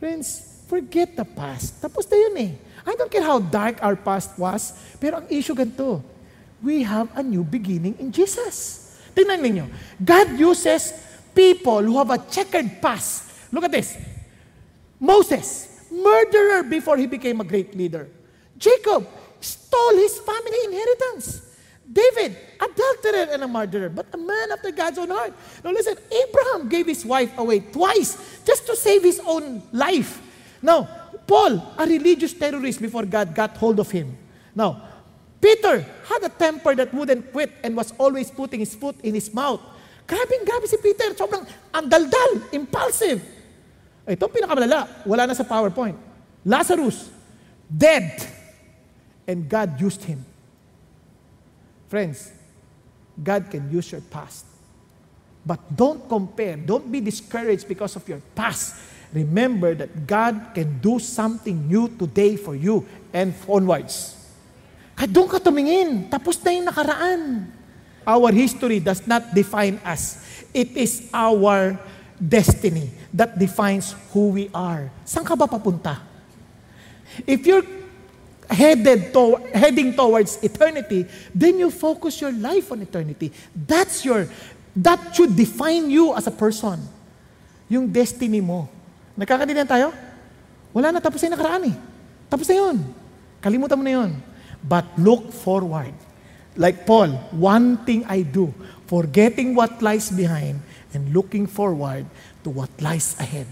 [0.02, 1.78] Friends, forget the past.
[1.78, 2.52] Tapos na yun eh.
[2.82, 6.02] I don't care how dark our past was, pero ang issue ganito,
[6.66, 8.90] we have a new beginning in Jesus.
[9.14, 9.66] Tingnan ninyo,
[10.02, 10.94] God uses
[11.38, 13.30] people who have a checkered past.
[13.54, 13.94] Look at this.
[14.98, 18.08] Moses, murderer before he became a great leader.
[18.58, 19.08] Jacob
[19.40, 21.52] stole his family inheritance.
[21.92, 25.34] David, adulterer and a murderer, but a man after God's own heart.
[25.64, 30.22] Now listen, Abraham gave his wife away twice just to save his own life.
[30.62, 30.88] Now,
[31.28, 34.18] Paul, a religious terrorist before God got hold of him.
[34.56, 34.88] Now,
[35.42, 39.34] Peter had a temper that wouldn't quit and was always putting his foot in his
[39.34, 39.60] mouth.
[40.08, 41.14] Grabe, grabe si Peter.
[41.16, 43.22] Sobrang andaldal, impulsive.
[44.06, 44.80] Ito ang pinakamalala.
[45.06, 45.98] Wala na sa PowerPoint.
[46.42, 47.14] Lazarus,
[47.70, 48.18] dead.
[49.30, 50.26] And God used him.
[51.86, 52.34] Friends,
[53.14, 54.50] God can use your past.
[55.46, 56.58] But don't compare.
[56.58, 58.78] Don't be discouraged because of your past.
[59.14, 64.18] Remember that God can do something new today for you and onwards.
[64.96, 67.22] Kahit doon ka tumingin, tapos na yung nakaraan.
[68.02, 70.18] Our history does not define us.
[70.54, 71.78] It is our
[72.18, 74.92] destiny that defines who we are.
[75.04, 76.00] Saan ka ba papunta?
[77.28, 77.68] If you're
[78.48, 83.32] headed to, heading towards eternity, then you focus your life on eternity.
[83.56, 84.28] That's your,
[84.76, 86.80] that should define you as a person.
[87.72, 88.68] Yung destiny mo.
[89.16, 89.96] Nagkakaintindihan tayo?
[90.72, 91.76] Wala na, tapos na nakaraan eh.
[92.32, 92.78] Tapos na yun.
[93.44, 94.12] Kalimutan mo na yun.
[94.64, 95.96] But look forward.
[96.56, 98.52] Like Paul, one thing I do,
[98.88, 100.60] forgetting what lies behind
[100.92, 102.04] and looking forward
[102.44, 103.48] to what lies ahead.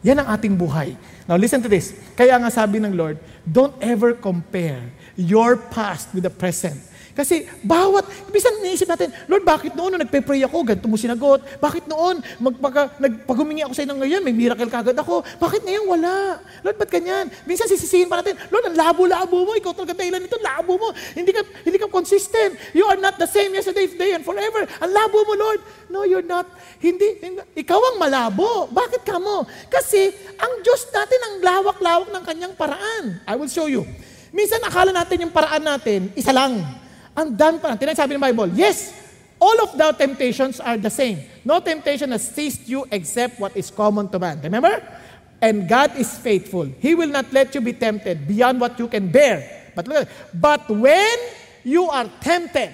[0.00, 0.96] Yan ang ating buhay.
[1.28, 1.92] Now listen to this.
[2.16, 4.80] Kaya nga sabi ng Lord, don't ever compare
[5.12, 6.80] your past with the present.
[7.14, 11.42] Kasi bawat, bisan naisip natin, Lord, bakit noon nung nagpe-pray ako, ganito mo sinagot?
[11.58, 15.26] Bakit noon, magpaka, nagpagumingi ako sa inyo ngayon, may miracle kagad ako?
[15.42, 16.38] Bakit ngayon wala?
[16.62, 17.26] Lord, ba't ganyan?
[17.44, 20.88] Minsan sisisihin pa natin, Lord, ang labo-labo mo, ikaw talaga dahilan nito, labo mo.
[21.12, 22.54] Hindi ka, hindi ka consistent.
[22.70, 24.62] You are not the same yesterday, today, and forever.
[24.78, 25.60] Ang labo mo, Lord.
[25.90, 26.46] No, you're not.
[26.78, 28.70] Hindi, hindi ikaw ang malabo.
[28.70, 29.42] Bakit ka mo?
[29.66, 33.18] Kasi ang Diyos natin ang lawak-lawak ng kanyang paraan.
[33.26, 33.82] I will show you.
[34.30, 36.62] Minsan akala natin yung paraan natin, isa lang.
[37.20, 37.76] Ang dami pa.
[37.76, 38.96] Tinag sabi ng Bible, yes,
[39.36, 41.20] all of the temptations are the same.
[41.44, 44.40] No temptation has seized you except what is common to man.
[44.40, 44.80] Remember?
[45.40, 46.64] And God is faithful.
[46.80, 49.44] He will not let you be tempted beyond what you can bear.
[49.76, 50.08] But look.
[50.32, 51.16] But when
[51.60, 52.72] you are tempted,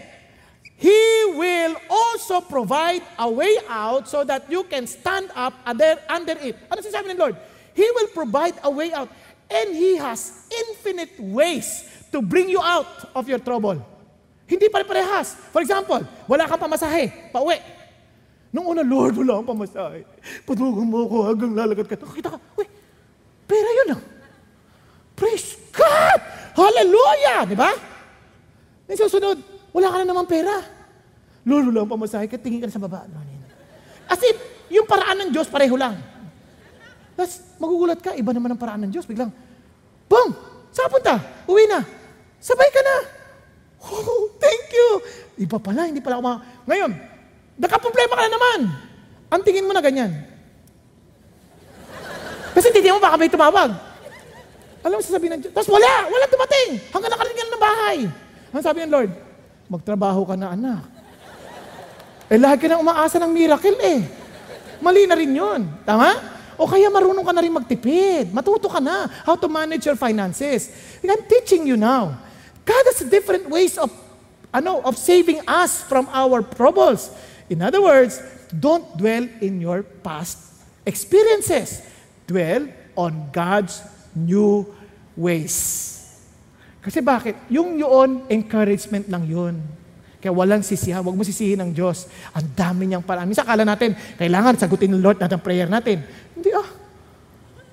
[0.78, 6.38] He will also provide a way out so that you can stand up under, under
[6.38, 6.54] it.
[6.70, 7.34] Ano sinasabi ng Lord?
[7.74, 9.10] He will provide a way out.
[9.50, 11.82] And He has infinite ways
[12.12, 13.95] to bring you out of your trouble.
[14.46, 15.50] Hindi pare-parehas.
[15.50, 17.58] For example, wala kang pamasahe, pauwi.
[18.54, 20.06] Nung una, Lord, wala akong pamasahe.
[20.46, 21.98] Patugan mo ako hanggang lalagad ka.
[21.98, 22.66] Nakakita ka, uy,
[23.44, 24.00] pera yun ah.
[25.18, 26.20] Praise God!
[26.54, 27.42] Hallelujah!
[27.48, 27.74] Di ba?
[28.86, 29.42] Then susunod,
[29.74, 30.62] wala ka na naman pera.
[31.42, 32.30] Lord, wala akong pamasahe.
[32.30, 33.02] Kaya tingin ka na sa baba.
[34.06, 34.36] As if,
[34.70, 35.98] yung paraan ng Diyos, pareho lang.
[37.18, 39.08] Tapos, magugulat ka, iba naman ang paraan ng Diyos.
[39.08, 39.32] Biglang,
[40.06, 40.30] boom!
[40.70, 41.16] Saan punta?
[41.48, 41.80] Uwi na.
[42.36, 43.15] Sabay ka na.
[43.86, 44.88] Oh, thank you.
[45.36, 46.34] Iba pala, hindi pala ako ma...
[46.66, 46.90] Ngayon,
[47.60, 48.60] nakaproblema ka na naman.
[49.30, 50.12] Ang tingin mo na ganyan.
[52.56, 53.70] Kasi hindi mo baka may tumawag.
[54.86, 55.52] Alam mo sasabihin ng Diyos.
[55.52, 56.70] Tapos wala, wala dumating.
[56.88, 57.98] Hanggang nakarating ka na ng bahay.
[58.54, 59.10] Ang sabi ng Lord,
[59.68, 60.82] magtrabaho ka na anak.
[62.32, 64.00] Eh lahat ka na umaasa ng miracle eh.
[64.80, 65.68] Mali na rin yun.
[65.84, 66.16] Tama?
[66.56, 68.32] O kaya marunong ka na rin magtipid.
[68.32, 70.72] Matuto ka na how to manage your finances.
[71.04, 72.25] I'm teaching you now.
[72.66, 73.94] God has different ways of
[74.50, 77.14] ano, of saving us from our troubles.
[77.46, 78.18] In other words,
[78.50, 80.40] don't dwell in your past
[80.82, 81.84] experiences.
[82.26, 82.66] Dwell
[82.98, 83.78] on God's
[84.16, 84.66] new
[85.14, 85.54] ways.
[86.82, 87.38] Kasi bakit?
[87.50, 89.58] Yung yun, encouragement lang yun.
[90.22, 91.02] Kaya walang sisihan.
[91.06, 92.10] Huwag mo sisihin ng Diyos.
[92.34, 93.30] Ang dami niyang paraan.
[93.30, 96.02] Minsan akala natin, kailangan sagutin ng Lord natin ang prayer natin.
[96.34, 96.66] Hindi ah.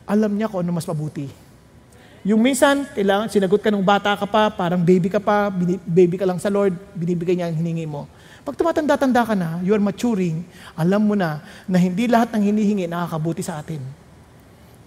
[0.09, 1.42] Alam niya kung ano mas mabuti.
[2.23, 5.51] Yung minsan, kailangan, sinagot ka nung bata ka pa, parang baby ka pa,
[5.83, 8.07] baby ka lang sa Lord, binibigay niya ang hiningi mo.
[8.47, 10.43] Pag tumatanda-tanda ka na, you are maturing,
[10.75, 13.83] alam mo na na hindi lahat ng hinihingi nakakabuti sa atin.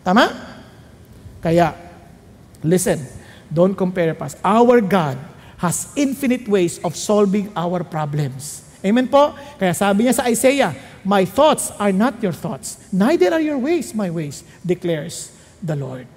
[0.01, 0.33] Tama?
[1.44, 1.77] Kaya,
[2.64, 3.01] listen,
[3.53, 4.38] Don't compare past.
[4.42, 5.18] Our God
[5.59, 8.66] has infinite ways of solving our problems.
[8.85, 9.33] Amen po?
[9.59, 10.75] Kaya sabi niya sa Isaiah,
[11.07, 15.31] My thoughts are not your thoughts, neither are your ways my ways, declares
[15.62, 16.11] the Lord.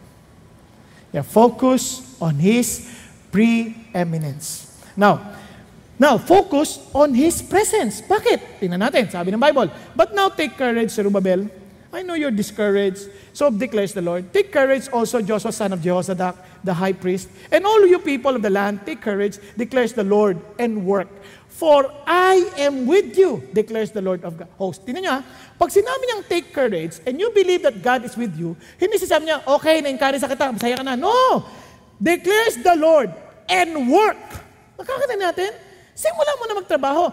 [1.11, 2.85] Yeah, focus on His
[3.31, 4.69] preeminence.
[4.97, 5.39] Now,
[5.99, 7.99] now, focus on His presence.
[7.99, 8.63] Bakit?
[8.63, 9.67] Tingnan natin, sabi ng Bible.
[9.91, 11.51] But now take courage, Zerubbabel.
[11.91, 13.09] I know you're discouraged.
[13.33, 14.31] So declares the Lord.
[14.31, 17.27] Take courage also, Joshua, son of Jehozadak, the high priest.
[17.51, 21.09] And all you people of the land, take courage, declares the Lord, and work.
[21.49, 24.47] For I am with you, declares the Lord of God.
[24.55, 24.85] Host.
[24.85, 25.21] Tingnan niyo ha,
[25.57, 29.27] pag sinabi niyang take courage, and you believe that God is with you, hindi sasabi
[29.27, 30.95] niya, okay, na-encourage sa kita, masaya ka na.
[30.95, 31.43] No!
[31.99, 33.11] Declares the Lord,
[33.49, 34.21] and work.
[34.79, 35.51] Nakakita natin?
[35.97, 37.11] Simula mo na magtrabaho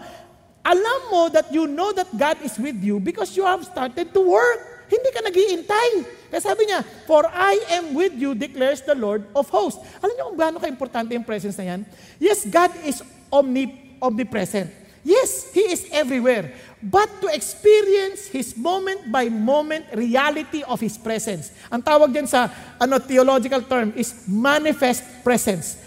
[0.67, 4.19] alam mo that you know that God is with you because you have started to
[4.19, 4.59] work.
[4.91, 5.91] Hindi ka nagiintay.
[6.27, 9.79] Kaya sabi niya, For I am with you, declares the Lord of hosts.
[10.03, 11.81] Alam niyo kung gaano ka-importante yung presence na yan?
[12.19, 12.99] Yes, God is
[13.31, 14.69] omni, omnipresent.
[15.07, 16.51] Yes, He is everywhere.
[16.83, 21.55] But to experience His moment-by-moment reality of His presence.
[21.71, 25.79] Ang tawag dyan sa ano, theological term is manifest presence.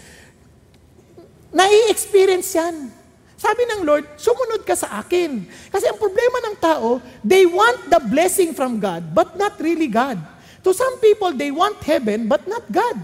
[1.53, 2.89] Nai-experience yan.
[3.37, 5.45] Sabi ng Lord, sumunod ka sa akin.
[5.69, 10.17] Kasi ang problema ng tao, they want the blessing from God, but not really God.
[10.61, 13.01] To some people, they want heaven, but not God.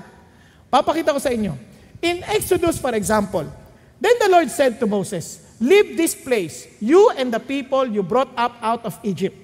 [0.70, 1.58] Papakita ko sa inyo.
[2.06, 3.50] In Exodus, for example,
[4.00, 8.30] then the Lord said to Moses, Leave this place, you and the people you brought
[8.38, 9.36] up out of Egypt.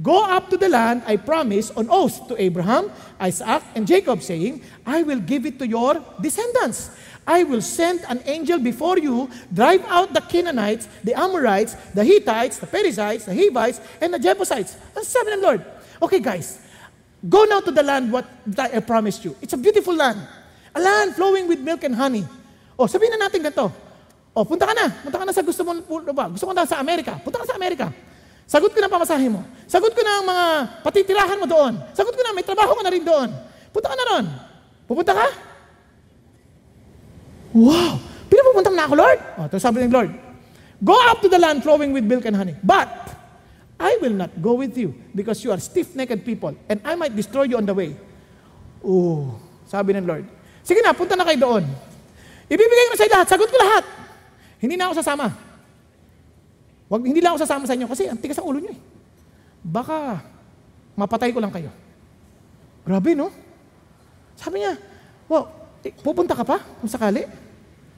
[0.00, 4.62] Go up to the land I promised on oath to Abraham, Isaac, and Jacob, saying,
[4.86, 6.90] I will give it to your descendants.
[7.26, 12.58] I will send an angel before you, drive out the Canaanites, the Amorites, the Hittites,
[12.58, 14.76] the Perizzites, the Hivites, and the Jebusites.
[14.96, 15.60] Ang sabi ng Lord,
[16.02, 16.58] okay guys,
[17.28, 18.26] go now to the land what
[18.58, 19.36] I promised you.
[19.40, 20.20] It's a beautiful land.
[20.74, 22.24] A land flowing with milk and honey.
[22.80, 23.91] O, sabihin na natin ganito.
[24.32, 24.88] O, punta ka na.
[24.88, 25.72] Punta ka na sa gusto mo,
[26.16, 26.32] ba?
[26.32, 27.20] Gusto ko na sa Amerika.
[27.20, 27.92] Punta ka sa Amerika.
[28.48, 29.44] Sagot ko na pamasahe mo.
[29.68, 30.44] Sagot ko na ang mga
[30.84, 31.72] patitirahan mo doon.
[31.92, 33.28] Sagot ko na, may trabaho ka na rin doon.
[33.72, 34.24] Punta ka na ron.
[34.88, 35.26] Pupunta ka?
[37.52, 38.00] Wow!
[38.28, 39.20] Pinapupunta na ako, Lord.
[39.36, 40.12] O, tapos sabi ng Lord,
[40.82, 42.58] Go up to the land flowing with milk and honey.
[42.58, 42.90] But,
[43.78, 47.46] I will not go with you because you are stiff-necked people and I might destroy
[47.46, 47.94] you on the way.
[48.82, 49.38] Oh,
[49.70, 50.26] sabi ng Lord.
[50.66, 51.64] Sige na, punta na kayo doon.
[52.50, 53.26] Ibibigay ko sa lahat.
[53.30, 53.84] Sagot ko lahat.
[54.62, 55.26] Hindi na ako sasama.
[56.86, 58.80] Wag, hindi lang ako sasama sa inyo kasi ang tigas ang ulo niyo eh.
[59.66, 60.22] Baka
[60.94, 61.74] mapatay ko lang kayo.
[62.86, 63.34] Grabe, no?
[64.38, 64.78] Sabi niya,
[65.26, 65.50] well,
[65.82, 67.26] eh, pupunta ka pa kung sakali?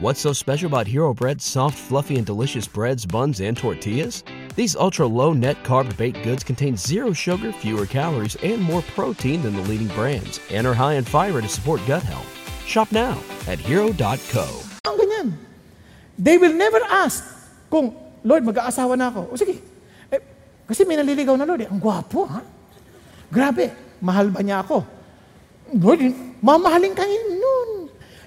[0.00, 4.24] What's so special about Hero Bread's soft, fluffy, and delicious breads, buns, and tortillas?
[4.56, 9.42] These ultra low net carb baked goods contain zero sugar, fewer calories, and more protein
[9.42, 12.26] than the leading brands, and are high in fiber to support gut health.
[12.66, 14.46] Shop now at hero.co.
[14.84, 15.28] Ang ganyan.
[16.18, 17.22] They will never ask
[17.70, 19.20] kung, Lord, mag-aasawa na ako.
[19.30, 19.62] O sige.
[20.10, 20.20] Eh,
[20.66, 21.62] kasi may naliligaw na Lord.
[21.62, 21.70] Eh.
[21.70, 22.42] Ang gwapo, ha?
[23.30, 23.70] Grabe.
[24.02, 24.84] Mahal ba niya ako?
[25.74, 26.02] Lord,
[26.42, 27.83] mamahalin ka nun.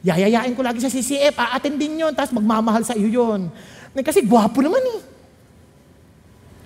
[0.07, 3.51] Yayayain ko lagi sa CCF, aatendin yun, tapos magmamahal sa iyo yun.
[3.91, 4.99] Kasi gwapo naman eh.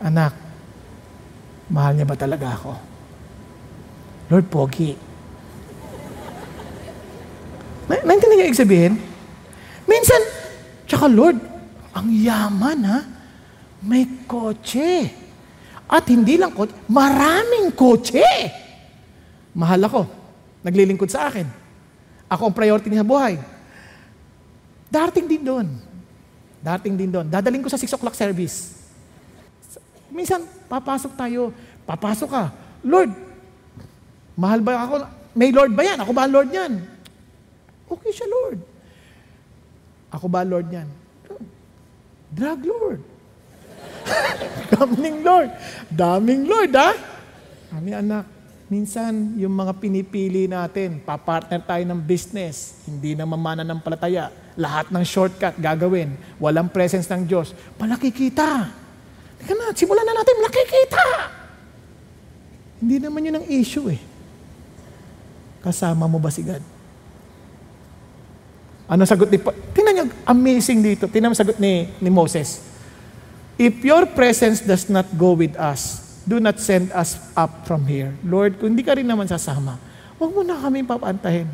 [0.05, 0.37] Anak,
[1.65, 2.77] mahal niya ba talaga ako?
[4.29, 4.93] Lord, pogi.
[7.89, 8.93] Na- naintindihan niyo ibig sabihin?
[9.89, 10.21] Minsan,
[10.85, 11.41] tsaka Lord,
[11.97, 12.99] ang yaman ha.
[13.81, 15.09] May kotse.
[15.89, 18.21] At hindi lang kotse, maraming kotse.
[19.57, 20.01] Mahal ako.
[20.61, 21.60] Naglilingkod sa akin.
[22.31, 23.35] Ako ang priority niya sa buhay.
[24.87, 25.67] Darating din doon.
[26.63, 27.27] Darating din doon.
[27.27, 28.79] Dadaling ko sa 6 o'clock service.
[30.07, 31.51] Minsan, papasok tayo.
[31.83, 32.43] Papasok ka.
[32.87, 33.11] Lord,
[34.39, 34.95] mahal ba ako?
[35.35, 35.99] May Lord ba yan?
[35.99, 36.79] Ako ba ang Lord yan?
[37.91, 38.59] Okay siya, Lord.
[40.11, 40.87] Ako ba, Lord, yan?
[42.31, 43.01] Drug Lord.
[44.71, 45.49] Daming Lord.
[45.91, 46.91] Daming Lord, ha?
[47.71, 48.23] Kami anak,
[48.71, 54.87] minsan yung mga pinipili natin, papartner tayo ng business, hindi na mamana ng palataya, lahat
[54.95, 58.71] ng shortcut gagawin, walang presence ng Diyos, malaki kita.
[59.43, 61.03] Teka na, simulan na natin, malaki kita.
[62.79, 63.99] Hindi naman yun ang issue eh.
[65.59, 66.63] Kasama mo ba si God?
[68.87, 69.39] Ano sagot ni
[69.75, 71.11] Tingnan niyo, amazing dito.
[71.11, 72.63] Tingnan sagot ni, ni Moses.
[73.59, 78.13] If your presence does not go with us, do not send us up from here.
[78.21, 79.77] Lord, kung hindi ka rin naman sasama,
[80.21, 81.49] huwag mo na kami papantahin.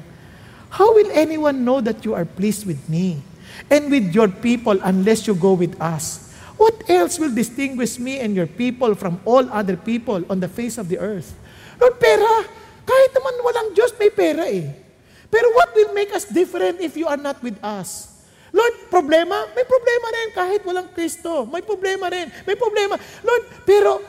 [0.67, 3.23] How will anyone know that you are pleased with me
[3.71, 6.27] and with your people unless you go with us?
[6.59, 10.75] What else will distinguish me and your people from all other people on the face
[10.75, 11.37] of the earth?
[11.79, 12.49] Lord, pera.
[12.87, 14.65] Kahit naman walang Diyos, may pera eh.
[15.27, 18.17] Pero what will make us different if you are not with us?
[18.49, 19.53] Lord, problema?
[19.53, 21.45] May problema rin kahit walang Kristo.
[21.45, 22.31] May problema rin.
[22.47, 22.95] May problema.
[23.21, 23.99] Lord, pero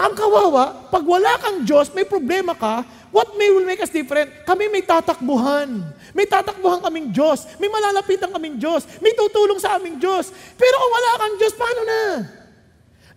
[0.00, 2.80] ang kawawa, pag wala kang Diyos, may problema ka,
[3.12, 4.32] what may will make us different?
[4.48, 5.84] Kami may tatakbuhan.
[6.16, 7.44] May tatakbuhan kaming Diyos.
[7.60, 8.88] May malalapitan kaming Diyos.
[9.04, 10.32] May tutulong sa aming Diyos.
[10.56, 12.02] Pero kung wala kang Diyos, paano na?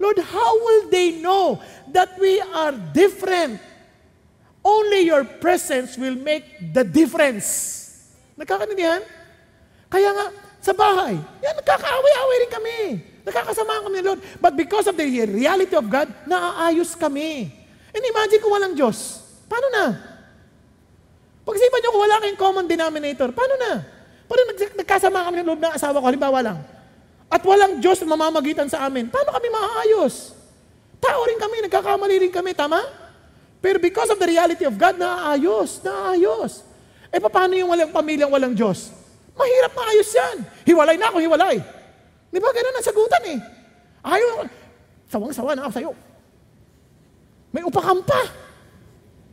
[0.02, 1.64] Lord, how will they know
[1.96, 3.64] that we are different?
[4.60, 6.44] Only your presence will make
[6.76, 7.80] the difference.
[8.36, 9.04] Nagkakanindihan?
[9.88, 10.26] Kaya nga,
[10.64, 12.80] sa bahay, yan, nagkakaaway-away rin kami.
[13.24, 14.22] Nagkakasama kami ni Lord.
[14.40, 17.48] But because of the reality of God, naaayos kami.
[17.96, 19.24] And imagine kung walang Diyos.
[19.48, 19.86] Paano na?
[21.44, 23.72] Pag-isipan nyo kung wala kayong common denominator, paano na?
[24.28, 26.60] Paano nag nagkasama kami ng loob ng asawa ko, halimbawa lang.
[27.28, 30.36] At walang Diyos na mamamagitan sa amin, paano kami maaayos?
[31.04, 32.80] Tao rin kami, nagkakamali rin kami, tama?
[33.60, 36.64] Pero because of the reality of God, naaayos, naaayos.
[37.14, 38.92] Eh paano yung walang pamilyang walang Diyos?
[39.36, 40.38] Mahirap maayos yan.
[40.68, 41.58] Hiwalay na ako, hiwalay.
[42.34, 43.38] Di ba ganun ang sagutan eh?
[44.02, 44.50] Ayaw,
[45.06, 45.92] sawang-sawa na ako sa'yo.
[47.54, 48.26] May upakan pa.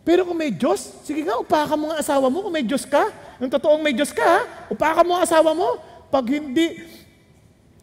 [0.05, 3.09] Pero kung may Diyos, sige nga, upakan mo ang asawa mo kung may Diyos ka.
[3.41, 4.41] Yung totoong may Diyos ka, ha?
[4.69, 5.81] upakan mo ang asawa mo.
[6.13, 6.77] Pag hindi,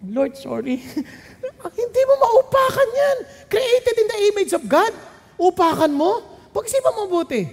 [0.06, 0.78] Lord, sorry.
[1.82, 3.18] hindi mo maupakan yan.
[3.50, 4.94] Created in the image of God.
[5.42, 6.22] Upakan mo.
[6.54, 7.50] Pag-isipan mo buti.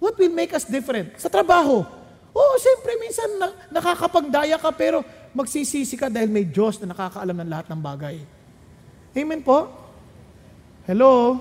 [0.00, 1.20] What will make us different?
[1.20, 1.84] Sa trabaho.
[2.32, 5.02] Oo, siyempre, minsan na, nakakapagdaya ka, pero
[5.38, 8.18] magsisisi ka dahil may Diyos na nakakaalam ng lahat ng bagay.
[9.14, 9.70] Amen po?
[10.82, 11.38] Hello?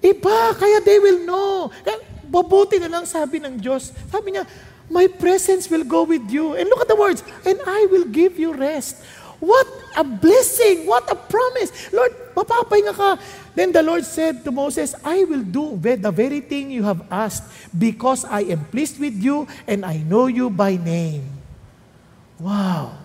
[0.00, 1.68] Iba, kaya they will know.
[1.84, 3.92] Kaya, babuti na lang sabi ng Diyos.
[4.08, 4.48] Sabi niya,
[4.88, 6.56] my presence will go with you.
[6.56, 8.98] And look at the words, and I will give you rest.
[9.40, 9.64] What
[9.96, 10.84] a blessing!
[10.84, 11.72] What a promise!
[11.96, 13.16] Lord, mapapahinga ka.
[13.56, 17.48] Then the Lord said to Moses, I will do the very thing you have asked
[17.72, 21.39] because I am pleased with you and I know you by name.
[22.40, 23.00] Wow!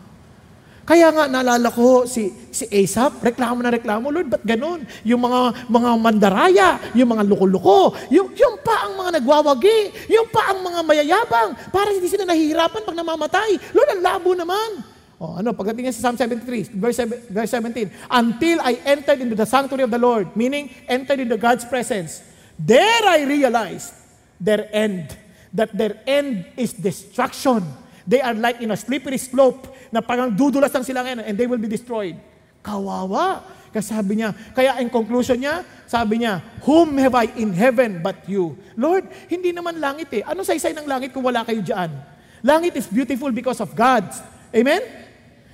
[0.86, 4.86] Kaya nga naalala ko si si Asap, reklamo na reklamo, Lord, ba't ganun?
[5.02, 10.54] Yung mga mga mandaraya, yung mga luko-luko, yung, yung pa ang mga nagwawagi, yung pa
[10.54, 13.58] ang mga mayayabang, para hindi sila nahihirapan pag namamatay.
[13.74, 14.86] Lord, ang labo naman.
[15.18, 19.48] Oh, ano, pagdating sa Psalm 73, verse, 7, verse 17, Until I entered into the
[19.48, 22.22] sanctuary of the Lord, meaning entered into God's presence,
[22.62, 23.96] there I realized
[24.38, 25.18] their end,
[25.56, 27.66] that their end is destruction.
[28.06, 31.50] They are like in a slippery slope na parang dudulas lang sila ngayon and they
[31.50, 32.16] will be destroyed.
[32.62, 33.42] Kawawa.
[33.76, 38.24] Kasi sabi niya, kaya in conclusion niya, sabi niya, Whom have I in heaven but
[38.24, 38.56] you?
[38.80, 40.24] Lord, hindi naman langit eh.
[40.24, 41.92] Ano saysay ng langit kung wala kayo dyan?
[42.40, 44.08] Langit is beautiful because of God.
[44.56, 44.80] Amen?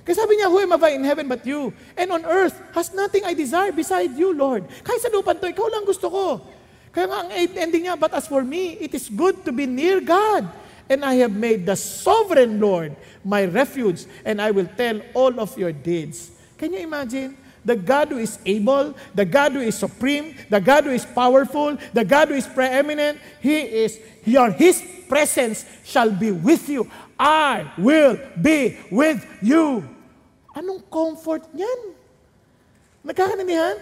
[0.06, 1.74] Kasi sabi niya, Who am I in heaven but you?
[1.98, 4.70] And on earth has nothing I desire beside you, Lord.
[4.86, 6.26] Kahit sa lupan to, ikaw lang gusto ko.
[6.92, 9.98] Kaya nga ang ending niya, But as for me, it is good to be near
[9.98, 10.46] God.
[10.88, 15.56] And I have made the sovereign Lord my refuge, and I will tell all of
[15.56, 16.30] your deeds.
[16.58, 17.36] Can you imagine?
[17.64, 21.78] The God who is able, the God who is supreme, the God who is powerful,
[21.92, 26.90] the God who is preeminent, He is, your His presence shall be with you.
[27.18, 29.86] I will be with you.
[30.58, 31.94] Anong comfort niyan?
[33.06, 33.78] Nagkakanindihan?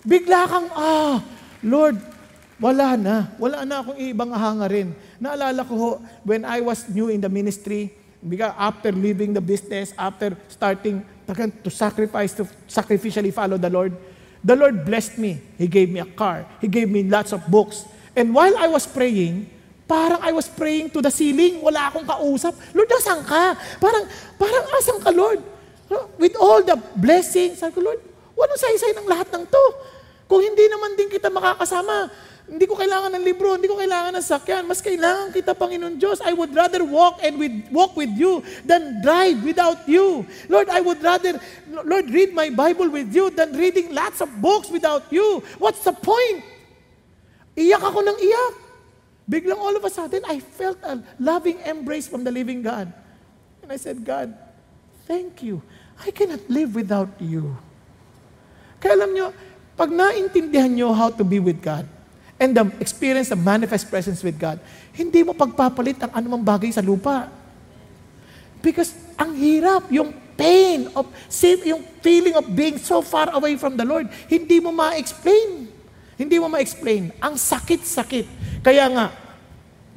[0.00, 1.20] Bigla kang, ah,
[1.60, 2.00] Lord,
[2.60, 3.32] wala na.
[3.40, 4.92] Wala na akong ibang hangarin.
[5.16, 7.90] Naalala ko when I was new in the ministry,
[8.20, 13.96] because after leaving the business, after starting to sacrifice, to sacrificially follow the Lord,
[14.44, 15.40] the Lord blessed me.
[15.56, 16.44] He gave me a car.
[16.60, 17.88] He gave me lots of books.
[18.12, 19.48] And while I was praying,
[19.88, 21.64] parang I was praying to the ceiling.
[21.64, 22.52] Wala akong kausap.
[22.76, 23.56] Lord, asan ka?
[23.80, 24.04] Parang,
[24.36, 25.40] parang asan ka, Lord?
[26.20, 28.00] With all the blessings, sabi ko, Lord,
[28.38, 29.64] walang saysay ng lahat ng to.
[30.30, 32.06] Kung hindi naman din kita makakasama,
[32.46, 34.62] hindi ko kailangan ng libro, hindi ko kailangan ng sakyan.
[34.62, 36.22] Mas kailangan kita, Panginoon Diyos.
[36.22, 40.22] I would rather walk and with, walk with you than drive without you.
[40.46, 44.70] Lord, I would rather, Lord, read my Bible with you than reading lots of books
[44.70, 45.42] without you.
[45.58, 46.46] What's the point?
[47.58, 48.54] Iyak ako ng iyak.
[49.30, 52.90] Biglang all of a sudden, I felt a loving embrace from the living God.
[53.62, 54.34] And I said, God,
[55.06, 55.62] thank you.
[56.02, 57.54] I cannot live without you.
[58.82, 59.30] Kaya alam nyo,
[59.80, 61.88] pag naintindihan nyo how to be with God,
[62.36, 64.60] and the experience the manifest presence with God,
[64.92, 67.32] hindi mo pagpapalit ang anumang bagay sa lupa.
[68.60, 71.08] Because ang hirap, yung pain of
[71.64, 75.68] yung feeling of being so far away from the Lord, hindi mo ma-explain.
[76.16, 77.12] Hindi mo ma-explain.
[77.20, 78.28] Ang sakit-sakit.
[78.60, 79.06] Kaya nga,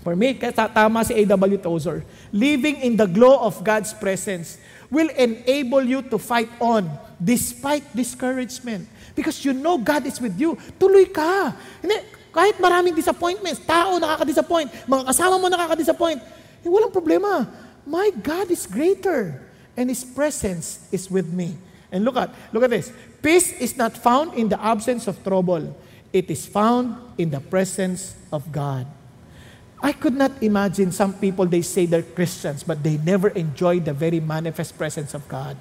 [0.03, 1.59] for me, tama si A.W.
[1.59, 4.59] Tozer, living in the glow of God's presence
[4.91, 6.87] will enable you to fight on
[7.19, 8.83] despite discouragement.
[9.13, 10.57] Because you know God is with you.
[10.81, 11.53] Tuloy ka.
[11.81, 11.97] Hindi,
[12.33, 16.19] kahit maraming disappointments, tao nakaka-disappoint, mga kasama mo nakaka-disappoint,
[16.65, 17.45] eh, walang problema.
[17.85, 19.37] My God is greater
[19.77, 21.53] and His presence is with me.
[21.93, 22.89] And look at, look at this.
[23.21, 25.77] Peace is not found in the absence of trouble.
[26.09, 28.89] It is found in the presence of God.
[29.83, 33.93] I could not imagine some people, they say they're Christians, but they never enjoy the
[33.93, 35.59] very manifest presence of God.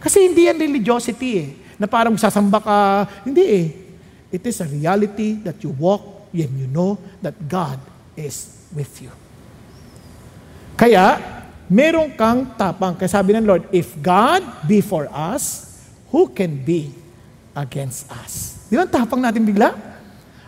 [0.00, 1.48] Kasi hindi yan religiosity eh,
[1.78, 2.76] na parang sasamba ka.
[3.26, 3.66] Hindi eh.
[4.34, 7.78] It is a reality that you walk and you know that God
[8.18, 9.14] is with you.
[10.74, 11.22] Kaya,
[11.70, 12.98] meron kang tapang.
[12.98, 15.70] Kaya sabi ng Lord, if God be for us,
[16.10, 16.90] who can be
[17.54, 18.66] against us?
[18.66, 19.70] Di ba tapang natin bigla?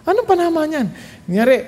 [0.03, 0.91] Anong panama niyan?
[1.27, 1.67] Nangyari,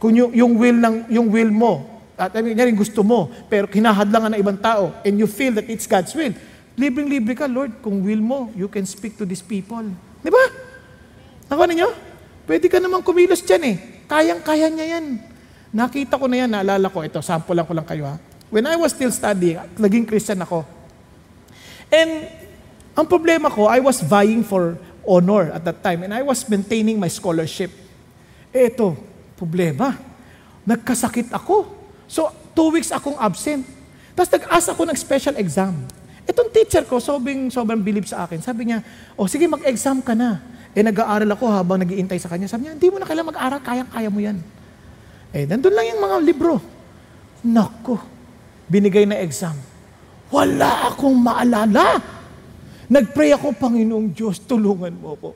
[0.00, 1.72] kung yung, yung will ng yung will mo,
[2.20, 5.88] at I mean, gusto mo, pero kinahadlangan ng ibang tao, and you feel that it's
[5.88, 6.36] God's will,
[6.80, 9.84] libreng-libre ka, Lord, kung will mo, you can speak to these people.
[10.24, 10.44] Di ba?
[11.52, 11.88] Nakuha ninyo?
[12.48, 13.76] Pwede ka naman kumilos dyan eh.
[14.08, 15.20] Kayang-kaya niya yan.
[15.70, 17.04] Nakita ko na yan, naalala ko.
[17.04, 18.16] Ito, sample lang ko lang kayo ha.
[18.50, 20.66] When I was still studying, naging Christian ako.
[21.92, 22.26] And
[22.98, 24.74] ang problema ko, I was vying for
[25.06, 26.02] honor at that time.
[26.02, 27.70] And I was maintaining my scholarship.
[28.50, 28.98] Eh ito,
[29.38, 29.94] problema.
[30.66, 31.70] Nagkasakit ako.
[32.10, 33.62] So, two weeks akong absent.
[34.18, 35.86] Tapos nag-ask ako ng special exam.
[36.28, 38.40] Itong teacher ko, sobrang, sobrang believe sa akin.
[38.44, 38.84] Sabi niya,
[39.16, 40.40] oh sige, mag-exam ka na.
[40.70, 42.46] Eh, nag-aaral ako habang nagiintay sa kanya.
[42.46, 44.38] Sabi niya, hindi mo na kailangan mag-aral, kayang-kaya mo yan.
[45.34, 46.54] Eh, nandun lang yung mga libro.
[47.42, 47.98] Nako,
[48.70, 49.56] binigay na exam.
[50.30, 51.98] Wala akong maalala.
[52.86, 55.30] Nagpray ako, Panginoong Diyos, tulungan mo ako.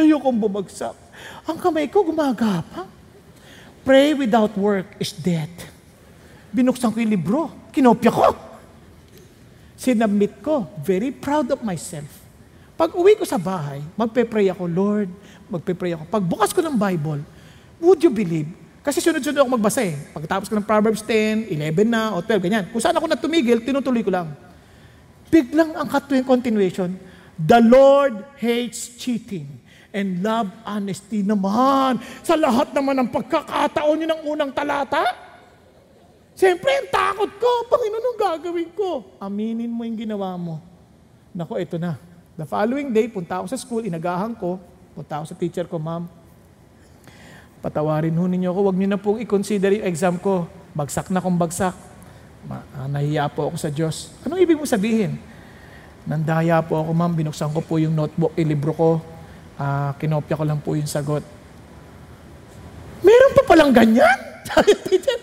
[0.00, 0.96] Ayokong bumagsak.
[1.48, 2.88] Ang kamay ko gumagapa.
[3.84, 5.68] Pray without work is death.
[6.52, 7.40] Binuksan ko yung libro.
[7.68, 8.53] Kinopya ko.
[9.84, 10.64] Sinabmit ko.
[10.80, 12.08] Very proud of myself.
[12.72, 15.12] Pag uwi ko sa bahay, magpe-pray ako, Lord,
[15.52, 16.08] magpe-pray ako.
[16.08, 17.20] Pag bukas ko ng Bible,
[17.76, 18.48] would you believe?
[18.80, 19.92] Kasi sunod-sunod ako magbasa eh.
[20.16, 22.64] Pagkatapos ko ng Proverbs 10, 11 na, o 12, ganyan.
[22.72, 24.32] Kung saan ako natumigil, tinutuloy ko lang.
[25.28, 25.88] Biglang ang
[26.24, 26.96] continuation,
[27.36, 29.50] The Lord hates cheating
[29.94, 31.98] and love honesty naman.
[32.22, 35.02] Sa lahat naman ng pagkakataon yun ng unang talata.
[36.34, 39.06] Siyempre, ang takot ko, Panginoon, anong gagawin ko?
[39.22, 40.58] Aminin mo yung ginawa mo.
[41.30, 41.94] Nako, ito na.
[42.34, 44.58] The following day, punta ako sa school, inagahan ko,
[44.98, 46.10] punta ako sa teacher ko, ma'am,
[47.62, 50.50] patawarin ho ninyo ako, huwag niyo na pong i-consider yung exam ko.
[50.74, 51.72] Bagsak na kung bagsak.
[52.44, 54.10] Ma- ah, nahiya po ako sa Diyos.
[54.26, 55.16] Anong ibig mo sabihin?
[56.04, 58.90] Nandaya po ako, ma'am, binuksan ko po yung notebook, yung libro ko,
[59.56, 61.22] ah, kinopya ko lang po yung sagot.
[63.00, 64.18] Meron pa palang ganyan?
[64.90, 65.18] teacher,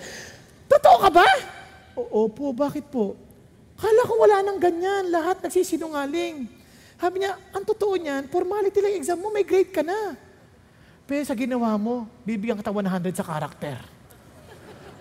[0.71, 1.27] totoo ka ba?
[1.99, 3.19] Oo po, bakit po?
[3.75, 6.47] Kala ko wala nang ganyan, lahat nagsisinungaling.
[7.01, 10.13] Sabi niya, ang totoo niyan, formality lang exam mo, may grade ka na.
[11.09, 13.81] Pero sa ginawa mo, bibigyan ka 100 sa karakter.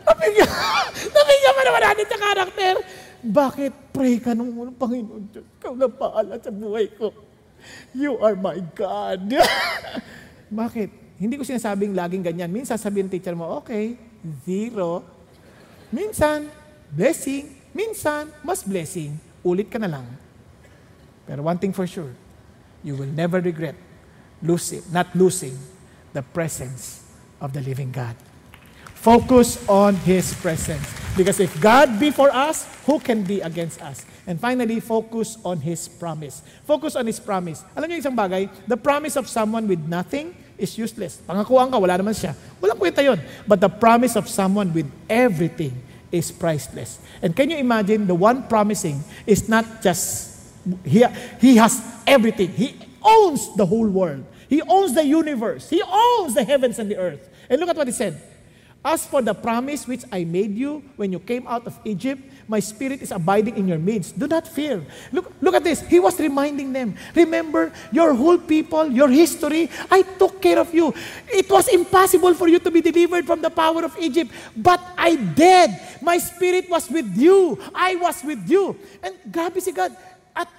[0.08, 0.48] Nabigyan,
[1.14, 2.74] nabigyan ka na 100 sa karakter.
[3.20, 3.72] Bakit?
[3.92, 5.44] Pray ka nung Panginoon Diyos.
[5.60, 7.12] Ikaw na paala sa buhay ko.
[7.92, 9.36] You are my God.
[10.64, 10.88] Bakit?
[11.20, 12.48] Hindi ko sinasabing laging ganyan.
[12.48, 14.00] Minsan sabihin teacher mo, okay,
[14.48, 15.04] zero.
[15.90, 16.50] Minsan,
[16.94, 17.50] blessing.
[17.74, 19.18] Minsan, mas blessing.
[19.42, 20.06] Ulit ka na lang.
[21.26, 22.10] Pero one thing for sure,
[22.82, 23.74] you will never regret
[24.42, 25.54] losing, not losing
[26.14, 27.04] the presence
[27.38, 28.16] of the living God.
[29.00, 30.84] Focus on His presence.
[31.16, 34.04] Because if God be for us, who can be against us?
[34.26, 36.42] And finally, focus on His promise.
[36.68, 37.64] Focus on His promise.
[37.72, 41.18] Alam niyo isang bagay, the promise of someone with nothing is useless.
[41.24, 42.36] Pangakuan ka, wala naman siya.
[42.60, 43.18] Walang kwenta yun.
[43.48, 45.72] But the promise of someone with everything
[46.12, 47.00] is priceless.
[47.24, 50.30] And can you imagine the one promising is not just
[50.84, 51.04] He,
[51.40, 52.50] he has everything.
[52.52, 54.24] He owns the whole world.
[54.48, 55.68] He owns the universe.
[55.70, 57.28] He owns the heavens and the earth.
[57.48, 58.20] And look at what he said.
[58.84, 62.58] As for the promise which I made you when you came out of Egypt, my
[62.58, 64.18] spirit is abiding in your midst.
[64.18, 64.82] Do not fear.
[65.14, 65.86] Look, look at this.
[65.86, 66.98] He was reminding them.
[67.14, 69.70] Remember your whole people, your history.
[69.86, 70.92] I took care of you.
[71.30, 75.14] It was impossible for you to be delivered from the power of Egypt, but I
[75.14, 75.70] did.
[76.02, 77.54] My spirit was with you.
[77.72, 78.74] I was with you.
[78.98, 79.94] And grabe si God.
[80.34, 80.50] At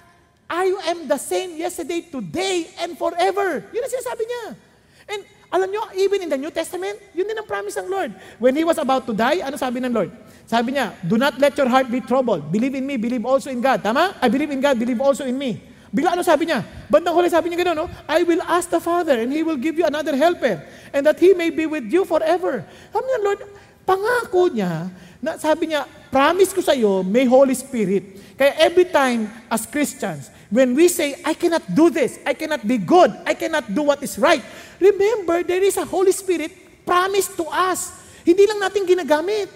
[0.48, 3.68] I am the same yesterday, today, and forever.
[3.68, 4.71] Yun ang sinasabi niya.
[5.12, 5.20] And
[5.52, 8.16] alam nyo, even in the New Testament, yun din ang promise ng Lord.
[8.40, 10.08] When He was about to die, ano sabi ng Lord?
[10.48, 12.48] Sabi niya, do not let your heart be troubled.
[12.48, 13.84] Believe in me, believe also in God.
[13.84, 14.16] Tama?
[14.16, 15.60] I believe in God, believe also in me.
[15.92, 16.64] Bigla ano sabi niya?
[16.88, 17.86] Bandang huli sabi niya gano'n, no?
[18.08, 21.36] I will ask the Father and He will give you another helper and that He
[21.36, 22.64] may be with you forever.
[22.88, 23.40] Sabi niya, Lord,
[23.84, 24.88] pangako niya,
[25.20, 28.36] na sabi niya, promise ko sa iyo, may Holy Spirit.
[28.40, 32.76] Kaya every time as Christians, when we say, I cannot do this, I cannot be
[32.76, 34.44] good, I cannot do what is right,
[34.78, 38.04] remember, there is a Holy Spirit promised to us.
[38.20, 39.48] Hindi lang natin ginagamit.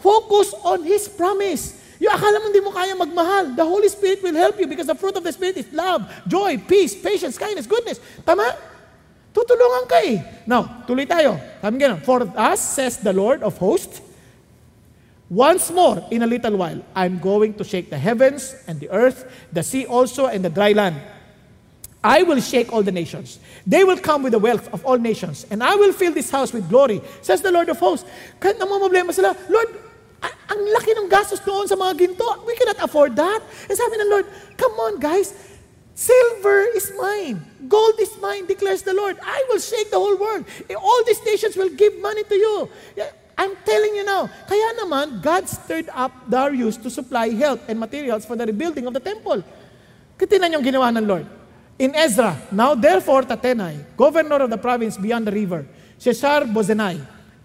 [0.00, 1.78] Focus on His promise.
[2.02, 4.96] Yung akala mo hindi mo kaya magmahal, the Holy Spirit will help you because the
[4.96, 8.02] fruit of the Spirit is love, joy, peace, patience, kindness, goodness.
[8.26, 8.56] Tama?
[9.30, 10.18] Tutulungan ka eh.
[10.48, 11.38] Now, tuloy tayo.
[11.62, 14.02] Sabi For us, says the Lord of hosts,
[15.32, 19.24] Once more, in a little while, I'm going to shake the heavens and the earth,
[19.50, 21.00] the sea also, and the dry land.
[22.04, 23.40] I will shake all the nations.
[23.66, 26.52] They will come with the wealth of all nations, and I will fill this house
[26.52, 28.04] with glory, says the Lord of hosts.
[28.40, 29.72] Kahit namamblema sila, Lord,
[30.20, 32.28] ang laki ng gastos doon sa mga ginto.
[32.44, 33.40] We cannot afford that.
[33.72, 34.28] And sabi ng Lord,
[34.60, 35.32] come on guys,
[35.96, 37.40] silver is mine.
[37.72, 39.16] Gold is mine, declares the Lord.
[39.24, 40.44] I will shake the whole world.
[40.76, 42.68] All these nations will give money to you.
[43.36, 44.28] I'm telling you now.
[44.46, 48.92] Kaya naman, God stirred up Darius to supply help and materials for the rebuilding of
[48.92, 49.42] the temple.
[50.18, 51.26] Kitinan yung ginawa ng Lord.
[51.80, 55.66] In Ezra, now therefore Tatenai, governor of the province beyond the river,
[55.98, 57.00] Sheshar Bozenai,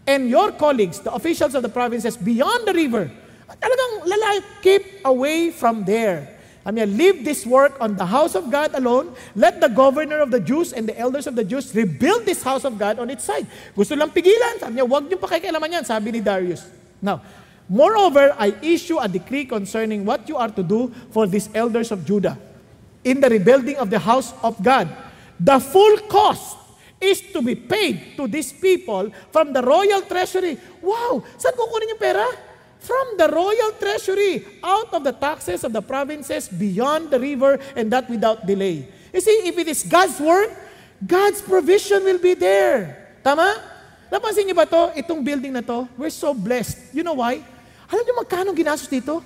[0.06, 3.10] and your colleagues, the officials of the provinces beyond the river,
[3.50, 6.37] talagang lalay, keep away from there.
[6.68, 9.16] I mean, leave this work on the house of God alone.
[9.40, 12.68] Let the governor of the Jews and the elders of the Jews rebuild this house
[12.68, 13.48] of God on its side.
[13.72, 14.60] Gusto lang pigilan.
[14.60, 16.68] Sabi niya, huwag niyo pakikialaman yan, sabi ni Darius.
[17.00, 17.24] Now,
[17.72, 22.04] moreover, I issue a decree concerning what you are to do for these elders of
[22.04, 22.36] Judah
[23.08, 24.92] in the rebuilding of the house of God.
[25.40, 26.60] The full cost
[27.00, 30.60] is to be paid to these people from the royal treasury.
[30.84, 31.24] Wow!
[31.40, 32.28] Saan kukunin yung pera?
[32.88, 37.92] From the royal treasury, out of the taxes of the provinces beyond the river, and
[37.92, 38.88] that without delay.
[39.12, 40.56] You see, if it is God's work,
[41.04, 43.20] God's provision will be there.
[43.20, 43.60] Tama?
[44.08, 44.96] Napansin niyo ba to?
[44.96, 46.96] Itong building na to, we're so blessed.
[46.96, 47.44] You know why?
[47.92, 49.20] Alam niyo magkano ginastos dito?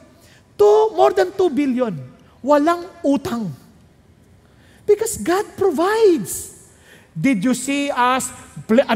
[0.58, 1.94] Two, more than 2 billion.
[2.42, 3.54] Walang utang.
[4.90, 6.50] Because God provides.
[7.14, 8.32] Did you see us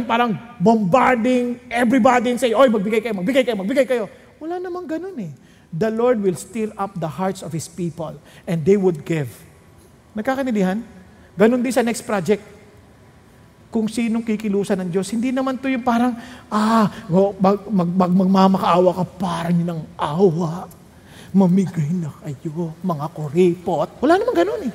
[0.10, 4.06] parang bombarding everybody and say, Oy, magbigay kayo, magbigay kayo, magbigay kayo.
[4.40, 5.32] Wala namang ganun eh.
[5.76, 8.16] The Lord will stir up the hearts of His people
[8.48, 9.32] and they would give.
[10.16, 10.80] Nagkakaintindihan?
[11.36, 12.40] Ganun din sa next project.
[13.68, 16.16] Kung sinong kikilusan ng Diyos, hindi naman to yung parang,
[16.48, 16.88] ah,
[17.36, 20.72] mag, mag, mag, magmamakaawa ka, parang ang awa.
[21.36, 23.90] Mamigay na kayo, mga kuripot.
[24.00, 24.74] Wala namang ganun eh.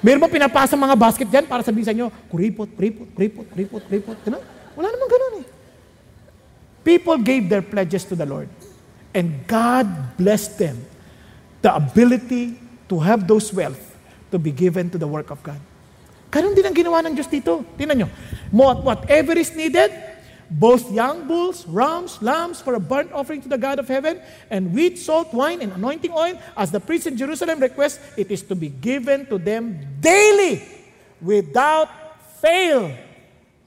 [0.00, 4.16] Meron ba pinapasa mga basket dyan para sabihin sa inyo, kuripot, kuripot, kuripot, kuripot, kuripot?
[4.72, 5.46] Wala namang ganun eh.
[6.80, 8.48] People gave their pledges to the Lord.
[9.14, 10.84] And God blessed them
[11.62, 13.96] the ability to have those wealth
[14.30, 15.60] to be given to the work of God.
[16.28, 17.64] Ganun din ang ginawa ng Diyos dito.
[17.80, 18.08] Tingnan nyo.
[18.52, 19.88] Whatever is needed,
[20.52, 24.20] both young bulls, rams, lambs for a burnt offering to the God of heaven,
[24.52, 28.44] and wheat, salt, wine, and anointing oil, as the priests in Jerusalem request, it is
[28.44, 30.60] to be given to them daily
[31.20, 31.88] without
[32.40, 32.92] fail.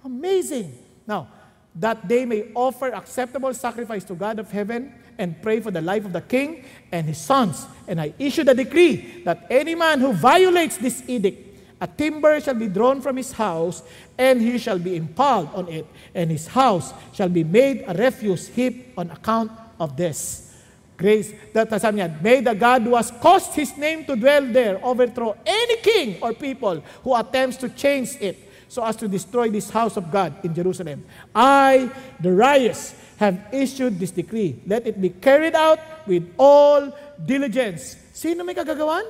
[0.06, 0.74] Amazing.
[1.06, 1.30] Now,
[1.74, 6.06] that they may offer acceptable sacrifice to God of heaven and pray for the life
[6.06, 7.66] of the king and his sons.
[7.88, 11.50] And I issue the decree that any man who violates this edict,
[11.80, 13.82] a timber shall be drawn from his house,
[14.18, 18.48] and he shall be impaled on it, and his house shall be made a refuse
[18.48, 20.54] heap on account of this.
[20.96, 24.78] Grace, that sabi niya, may the God who has caused his name to dwell there
[24.86, 28.38] overthrow any king or people who attempts to change it
[28.70, 31.04] so as to destroy this house of God in Jerusalem.
[31.34, 31.90] I,
[32.22, 34.58] Darius, have issued this decree.
[34.66, 35.78] Let it be carried out
[36.10, 36.90] with all
[37.22, 37.94] diligence.
[38.18, 39.06] Sino may kagagawan?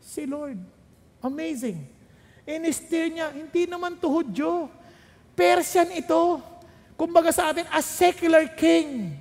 [0.00, 0.56] Si Lord.
[1.20, 1.84] Amazing.
[2.48, 4.72] In-steer niya, hindi naman to Hudyo.
[5.36, 6.40] Persian ito.
[6.96, 9.12] Kumbaga sa atin, a secular king.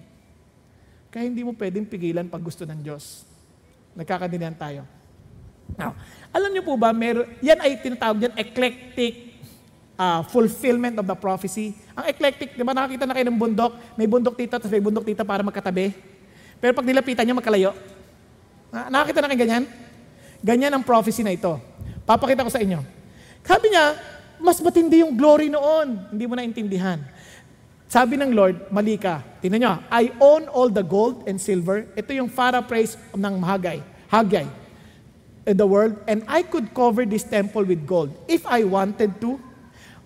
[1.12, 3.28] Kaya hindi mo pwedeng pigilan pag gusto ng Diyos.
[3.92, 4.88] Nagkakadinihan tayo.
[5.76, 6.00] Now,
[6.32, 9.27] alam niyo po ba, mer yan ay tinatawag dyan eclectic
[9.98, 11.74] uh, fulfillment of the prophecy.
[11.98, 13.74] Ang eclectic, di ba nakakita na kayo ng bundok?
[13.98, 15.92] May bundok dito, tapos may bundok dito para magkatabi.
[16.62, 17.72] Pero pag nilapitan nyo, magkalayo.
[18.72, 19.64] Ah, nakakita na kayo ganyan?
[20.40, 21.58] Ganyan ang prophecy na ito.
[22.06, 22.80] Papakita ko sa inyo.
[23.42, 23.98] Sabi niya,
[24.38, 26.14] mas matindi yung glory noon.
[26.14, 27.02] Hindi mo naintindihan.
[27.88, 29.24] Sabi ng Lord, mali ka.
[29.40, 31.88] Tingnan nyo, I own all the gold and silver.
[31.96, 33.80] Ito yung paraphrase ng Haggai.
[34.12, 34.48] Haggai.
[35.48, 39.40] In the world, and I could cover this temple with gold if I wanted to.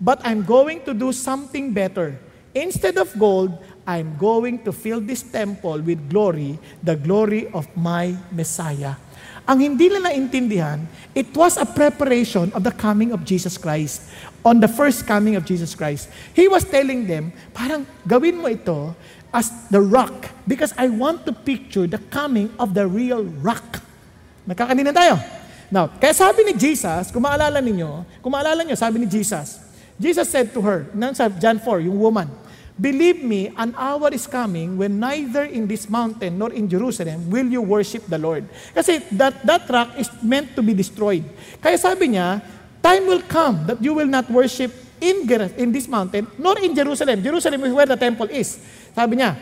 [0.02, 2.18] But I'm going to do something better.
[2.50, 3.54] Instead of gold,
[3.86, 8.98] I'm going to fill this temple with glory, the glory of my Messiah.
[9.46, 10.82] Ang hindi nila naintindihan,
[11.14, 14.10] it was a preparation of the coming of Jesus Christ.
[14.42, 16.10] On the first coming of Jesus Christ.
[16.34, 18.98] He was telling them, parang gawin mo ito
[19.30, 23.78] as the rock because I want to picture the coming of the real rock.
[24.50, 25.14] Nagkakanina tayo.
[25.70, 29.61] Now, kaya sabi ni Jesus, kung maalala ninyo, kung maalala nyo, sabi ni Jesus,
[30.02, 30.90] Jesus said to her,
[31.38, 32.42] John 4, yung woman,
[32.82, 37.46] Believe me, an hour is coming when neither in this mountain nor in Jerusalem will
[37.46, 38.48] you worship the Lord.
[38.74, 41.22] Kasi that, that rock is meant to be destroyed.
[41.60, 42.40] Kaya sabi niya,
[42.82, 45.28] time will come that you will not worship in,
[45.60, 47.22] in this mountain nor in Jerusalem.
[47.22, 48.56] Jerusalem is where the temple is.
[48.96, 49.36] Sabi niya,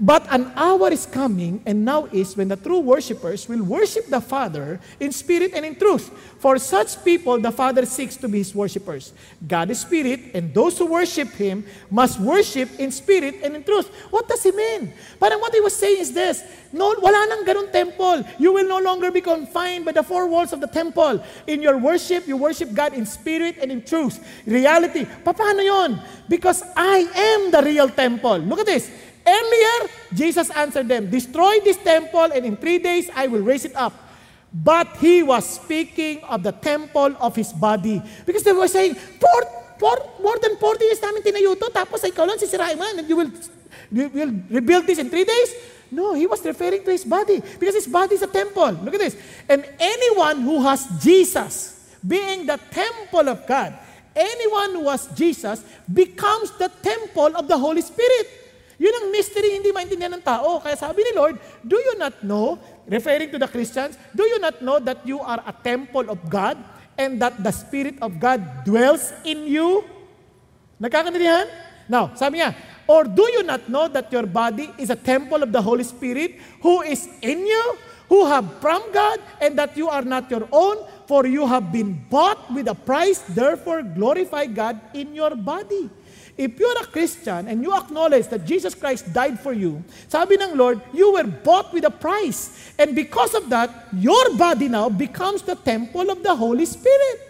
[0.00, 4.20] But an hour is coming, and now is, when the true worshippers will worship the
[4.20, 6.08] Father in spirit and in truth.
[6.40, 9.12] For such people, the Father seeks to be His worshippers.
[9.46, 13.92] God is spirit, and those who worship Him must worship in spirit and in truth.
[14.08, 14.94] What does He mean?
[15.20, 18.24] Parang what He was saying is this, no, wala nang ganun temple.
[18.38, 21.22] You will no longer be confined by the four walls of the temple.
[21.46, 24.16] In your worship, you worship God in spirit and in truth.
[24.46, 25.04] Reality.
[25.04, 26.00] Paano yon?
[26.26, 28.38] Because I am the real temple.
[28.38, 28.90] Look at this.
[29.26, 33.76] Earlier, Jesus answered them, Destroy this temple, and in three days I will raise it
[33.76, 33.92] up.
[34.52, 38.02] But he was speaking of the temple of his body.
[38.26, 39.38] Because they were saying, for,
[39.78, 43.14] for more than 40 years namin tinayo to, tapos ikaw lang sisirain mo, and you
[43.14, 43.30] will,
[43.92, 45.54] you will rebuild this in three days?
[45.90, 47.42] No, he was referring to his body.
[47.58, 48.72] Because his body is a temple.
[48.82, 49.16] Look at this.
[49.48, 53.74] And anyone who has Jesus, being the temple of God,
[54.14, 55.62] anyone who has Jesus
[55.92, 58.39] becomes the temple of the Holy Spirit.
[58.80, 60.56] Yun ang mystery hindi maintindihan ng tao.
[60.64, 62.56] Kaya sabi ni Lord, do you not know,
[62.88, 66.56] referring to the Christians, do you not know that you are a temple of God
[66.96, 69.84] and that the Spirit of God dwells in you?
[70.80, 71.44] Nagkakaintindihan?
[71.92, 72.56] Now, sabi niya,
[72.88, 76.40] or do you not know that your body is a temple of the Holy Spirit
[76.64, 77.64] who is in you,
[78.08, 82.00] who have from God, and that you are not your own, for you have been
[82.08, 85.90] bought with a price, therefore glorify God in your body.
[86.40, 90.56] If you're a Christian and you acknowledge that Jesus Christ died for you, sabi ng
[90.56, 92.72] Lord, you were bought with a price.
[92.80, 97.28] And because of that, your body now becomes the temple of the Holy Spirit.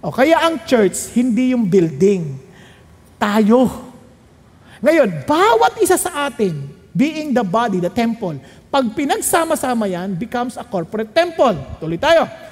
[0.00, 2.40] O kaya ang church, hindi yung building.
[3.20, 3.68] Tayo.
[4.80, 8.40] Ngayon, bawat isa sa atin, being the body, the temple,
[8.72, 11.52] pag pinagsama-sama yan, becomes a corporate temple.
[11.84, 12.45] Tuloy tayo.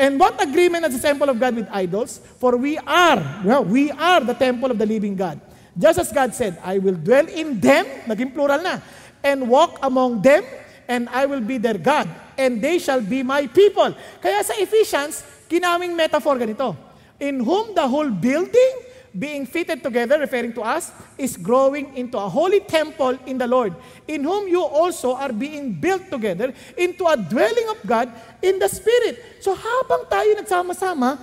[0.00, 2.24] And what agreement has the temple of God with idols?
[2.40, 5.36] For we are, well, we are the temple of the living God.
[5.76, 8.80] Just as God said, I will dwell in them, naging plural na,
[9.20, 10.40] and walk among them,
[10.88, 12.08] and I will be their God,
[12.40, 13.92] and they shall be my people.
[14.24, 15.20] Kaya sa Ephesians,
[15.52, 16.72] kinaming metaphor ganito,
[17.20, 18.69] in whom the whole building
[19.10, 23.74] being fitted together, referring to us, is growing into a holy temple in the Lord,
[24.06, 28.68] in whom you also are being built together into a dwelling of God in the
[28.70, 29.42] Spirit.
[29.42, 31.18] So habang tayo nagsama-sama,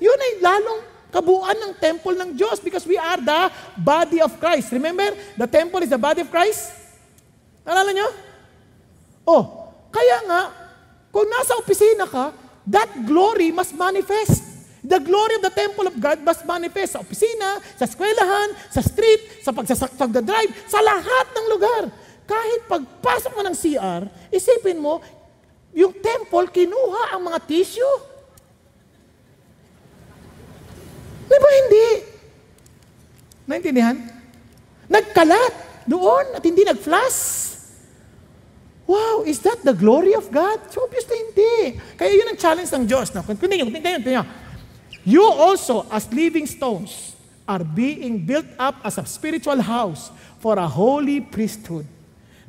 [0.00, 0.80] yun ay lalong
[1.12, 4.72] kabuuan ng temple ng Diyos because we are the body of Christ.
[4.72, 6.72] Remember, the temple is the body of Christ?
[7.62, 8.08] Nalala nyo?
[9.24, 10.42] Oh, kaya nga,
[11.12, 12.34] kung nasa opisina ka,
[12.66, 14.53] that glory must manifest.
[14.84, 19.40] The glory of the temple of God must manifest sa opisina, sa eskwelahan, sa street,
[19.40, 21.82] sa pagsasag-drive, sa lahat ng lugar.
[22.28, 25.00] Kahit pagpasok mo ng CR, isipin mo,
[25.72, 27.96] yung temple, kinuha ang mga tissue.
[31.32, 31.88] Di ba hindi?
[33.48, 33.96] Naintindihan?
[34.84, 35.54] Nagkalat
[35.88, 37.56] doon at hindi nag-flash.
[38.84, 40.60] Wow, is that the glory of God?
[40.68, 41.80] So obviously hindi.
[41.96, 43.16] Kaya yun ang challenge ng Diyos.
[43.16, 43.24] No?
[43.24, 44.43] Continue, continue, continue.
[45.04, 47.12] You also, as living stones,
[47.44, 50.08] are being built up as a spiritual house
[50.40, 51.84] for a holy priesthood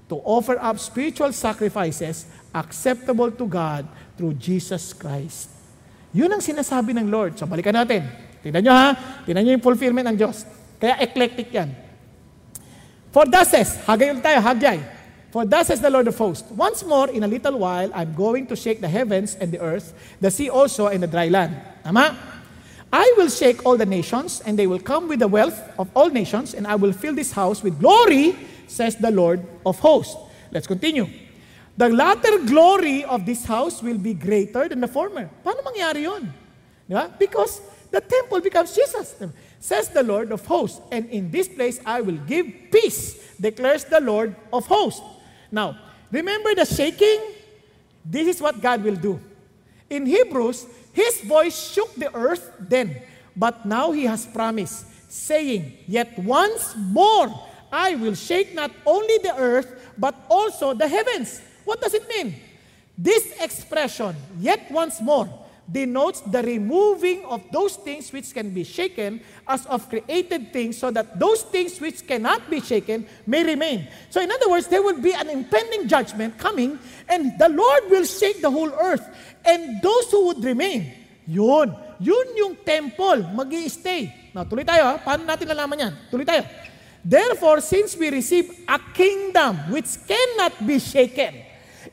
[0.07, 2.25] to offer up spiritual sacrifices
[2.55, 3.83] acceptable to God
[4.15, 5.51] through Jesus Christ.
[6.15, 7.35] Yun ang sinasabi ng Lord.
[7.35, 8.07] So balikan natin.
[8.39, 8.95] Tingnan nyo ha.
[9.27, 10.47] Tingnan nyo yung fulfillment ng Diyos.
[10.79, 11.75] Kaya eclectic yan.
[13.11, 14.79] For thus says, Hagay tayo, Hagyay.
[15.35, 18.47] For thus says the Lord of hosts, Once more, in a little while, I'm going
[18.47, 19.91] to shake the heavens and the earth,
[20.23, 21.59] the sea also, and the dry land.
[21.83, 22.34] Tama?
[22.91, 26.09] I will shake all the nations, and they will come with the wealth of all
[26.09, 28.35] nations, and I will fill this house with glory,
[28.67, 30.15] says the Lord of hosts.
[30.51, 31.07] Let's continue.
[31.77, 35.29] The latter glory of this house will be greater than the former.
[35.43, 36.33] Paano mangyari yun?
[36.87, 37.11] Di ba?
[37.19, 37.59] Because
[37.91, 39.15] the temple becomes Jesus.
[39.59, 43.99] Says the Lord of hosts, and in this place I will give peace, declares the
[43.99, 45.01] Lord of hosts.
[45.51, 45.77] Now,
[46.11, 47.33] remember the shaking?
[48.05, 49.19] This is what God will do.
[49.95, 52.99] In Hebrews, his voice shook the earth then,
[53.31, 57.31] but now he has promised, saying, Yet once more
[57.71, 61.39] I will shake not only the earth, but also the heavens.
[61.63, 62.35] What does it mean?
[62.97, 65.31] This expression, yet once more,
[65.71, 70.91] denotes the removing of those things which can be shaken as of created things so
[70.91, 73.87] that those things which cannot be shaken may remain.
[74.09, 76.77] So in other words, there will be an impending judgment coming
[77.09, 79.05] and the Lord will shake the whole earth
[79.43, 80.93] and those who would remain,
[81.25, 84.93] yun, yun yung temple, mag stay Now, tuloy tayo ha.
[84.99, 85.93] Paano natin nalaman yan?
[86.11, 86.43] Tuloy tayo.
[86.99, 91.44] Therefore, since we receive a kingdom which cannot be shaken,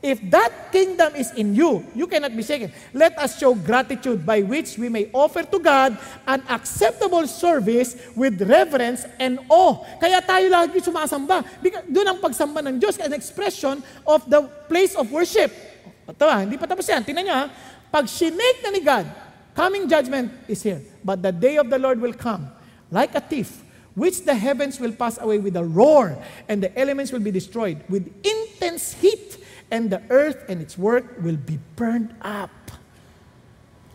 [0.02, 2.74] If that kingdom is in you, you cannot be shaken.
[2.90, 5.94] Let us show gratitude by which we may offer to God
[6.26, 9.78] an acceptable service with reverence and awe.
[10.02, 11.46] Kaya tayo lagi sumasamba.
[11.86, 15.54] Doon ang pagsamba ng Diyos an expression of the place of worship.
[16.02, 17.06] Ito ha, hindi pa tapos yan.
[17.06, 17.46] Tingnan nyo ha.
[17.94, 19.06] Pag sinake na ni God,
[19.54, 20.82] coming judgment is here.
[21.06, 22.50] But the day of the Lord will come
[22.90, 23.62] like a thief,
[23.94, 26.18] which the heavens will pass away with a roar,
[26.50, 29.38] and the elements will be destroyed with intense heat
[29.72, 32.52] and the earth and its work will be burned up.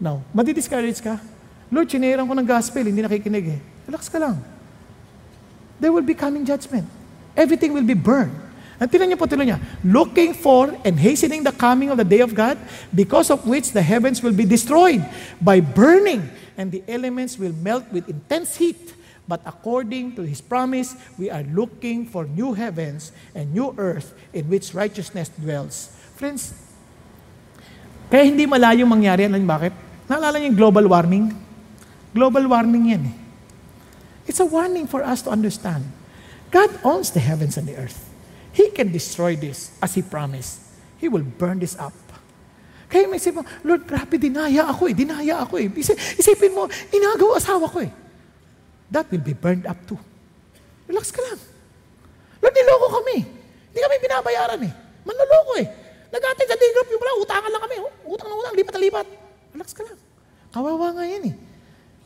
[0.01, 1.21] Now, madi-discourage ka?
[1.69, 3.59] Lord, chineran ko ng gospel, hindi nakikinig eh.
[3.85, 4.41] Relax ka lang.
[5.77, 6.89] There will be coming judgment.
[7.37, 8.33] Everything will be burned.
[8.81, 12.21] At tinan niyo po, tinan niya, looking for and hastening the coming of the day
[12.25, 12.57] of God,
[12.89, 15.05] because of which the heavens will be destroyed
[15.37, 18.96] by burning, and the elements will melt with intense heat.
[19.27, 24.47] But according to His promise, we are looking for new heavens and new earth in
[24.47, 25.91] which righteousness dwells.
[26.15, 26.55] Friends,
[28.07, 29.27] kaya hindi malayo mangyari.
[29.27, 29.75] Alam bakit?
[30.07, 31.35] Naalala niyo yung global warming?
[32.15, 33.15] Global warming yan eh.
[34.31, 35.83] It's a warning for us to understand.
[36.47, 38.07] God owns the heavens and the earth.
[38.55, 40.63] He can destroy this as He promised.
[41.03, 41.93] He will burn this up.
[42.87, 44.95] Kaya may isipin mo, Lord, grabe, dinaya ako eh.
[44.95, 45.67] Dinaya ako eh.
[46.15, 48.06] Isipin mo, inagaw asawa ko eh
[48.91, 49.99] that will be burned up too.
[50.87, 51.39] Relax ka lang.
[52.39, 53.17] Lord, niloko kami.
[53.71, 54.73] Hindi kami binabayaran eh.
[55.03, 55.67] Manloloko eh.
[56.07, 57.75] Nag-atay sa day group yung pala, utangan lang kami.
[58.07, 59.07] Utang na utang, lipat na lipat.
[59.51, 59.99] Relax ka lang.
[60.55, 61.35] Kawawa nga yan eh.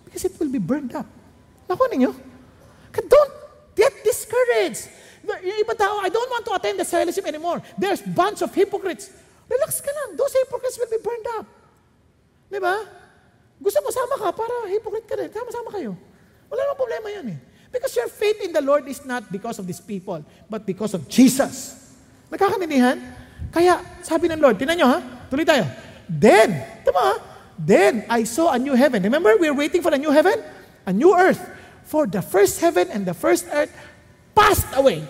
[0.06, 1.06] Because it will be burned up.
[1.70, 2.12] Naku ninyo?
[2.92, 3.34] Don't
[3.78, 4.90] get discouraged.
[5.22, 7.62] Yung iba tao, I don't want to attend the fellowship anymore.
[7.78, 9.14] There's bunch of hypocrites.
[9.46, 10.18] Relax ka lang.
[10.18, 11.46] Those hypocrites will be burned up.
[12.50, 12.84] Di ba?
[13.62, 15.30] Gusto mo sama ka para hypocrite ka rin.
[15.30, 15.94] Sama-sama kayo.
[16.52, 17.40] Wala nang problema yan eh.
[17.72, 20.20] Because your faith in the Lord is not because of these people,
[20.52, 21.80] but because of Jesus.
[22.28, 23.00] Nagkakanindihan?
[23.48, 25.00] Kaya, sabi ng Lord, tinan nyo ha,
[25.32, 25.64] tuloy tayo.
[26.12, 26.52] Then,
[26.84, 27.14] tama ha,
[27.56, 29.00] then I saw a new heaven.
[29.00, 30.36] Remember, we are waiting for a new heaven?
[30.84, 31.40] A new earth.
[31.88, 33.72] For the first heaven and the first earth
[34.36, 35.08] passed away,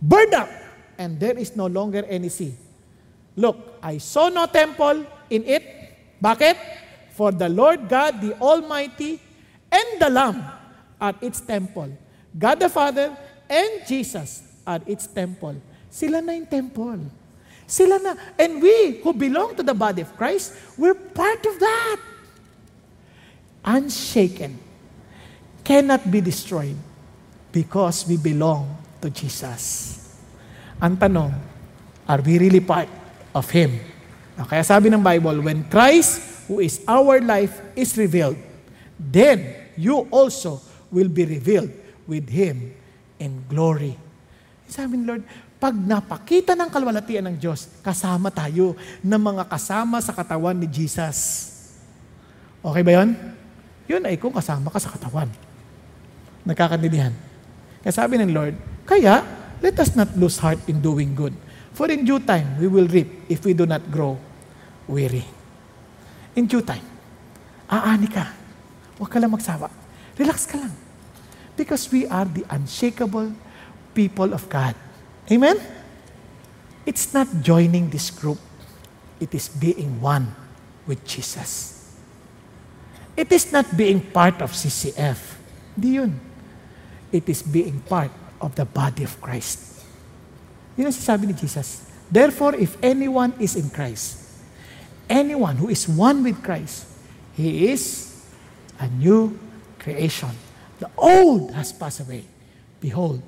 [0.00, 0.48] burned up,
[0.96, 2.56] and there is no longer any sea.
[3.36, 5.64] Look, I saw no temple in it.
[6.24, 6.56] Bakit?
[7.12, 9.20] For the Lord God, the Almighty,
[9.72, 10.61] and the Lamb
[11.02, 11.90] at its temple.
[12.30, 13.10] God the Father
[13.50, 15.58] and Jesus at its temple.
[15.90, 17.02] Sila na yung temple.
[17.66, 18.14] Sila na.
[18.38, 21.98] And we who belong to the body of Christ, we're part of that.
[23.66, 24.62] Unshaken.
[25.66, 26.78] Cannot be destroyed
[27.50, 28.70] because we belong
[29.02, 29.98] to Jesus.
[30.78, 31.34] Ang tanong,
[32.06, 32.90] are we really part
[33.34, 33.78] of Him?
[34.42, 38.34] Kaya sabi ng Bible, when Christ, who is our life, is revealed,
[38.98, 40.58] then you also
[40.92, 41.72] will be revealed
[42.06, 42.76] with Him
[43.18, 43.96] in glory.
[44.68, 45.24] Sabi ni Lord,
[45.62, 51.48] pag napakita ng kalwalatian ng Diyos, kasama tayo ng mga kasama sa katawan ni Jesus.
[52.62, 53.14] Okay ba yun?
[53.86, 55.30] Yun ay kung kasama ka sa katawan.
[56.42, 57.14] Nagkakandilihan.
[57.82, 58.54] Kaya sabi ng Lord,
[58.86, 59.22] kaya,
[59.62, 61.34] let us not lose heart in doing good.
[61.72, 64.18] For in due time, we will reap if we do not grow
[64.90, 65.24] weary.
[66.34, 66.84] In due time,
[67.70, 68.34] aani ka.
[68.98, 69.70] Huwag ka lang magsawa.
[70.18, 70.74] Relax ka lang.
[71.62, 73.38] Because we are the unshakable
[73.94, 74.74] people of God.
[75.30, 75.62] Amen?
[76.82, 78.42] It's not joining this group.
[79.22, 80.34] It is being one
[80.90, 81.94] with Jesus.
[83.16, 85.38] It is not being part of CCF.
[85.78, 86.18] Hindi yun.
[87.14, 88.10] It is being part
[88.40, 89.86] of the body of Christ.
[90.74, 91.86] Yun ang sasabi ni Jesus.
[92.10, 94.18] Therefore, if anyone is in Christ,
[95.06, 96.90] anyone who is one with Christ,
[97.38, 98.18] he is
[98.82, 99.38] a new
[99.78, 100.34] creation.
[100.82, 102.26] The old has passed away.
[102.82, 103.22] Behold,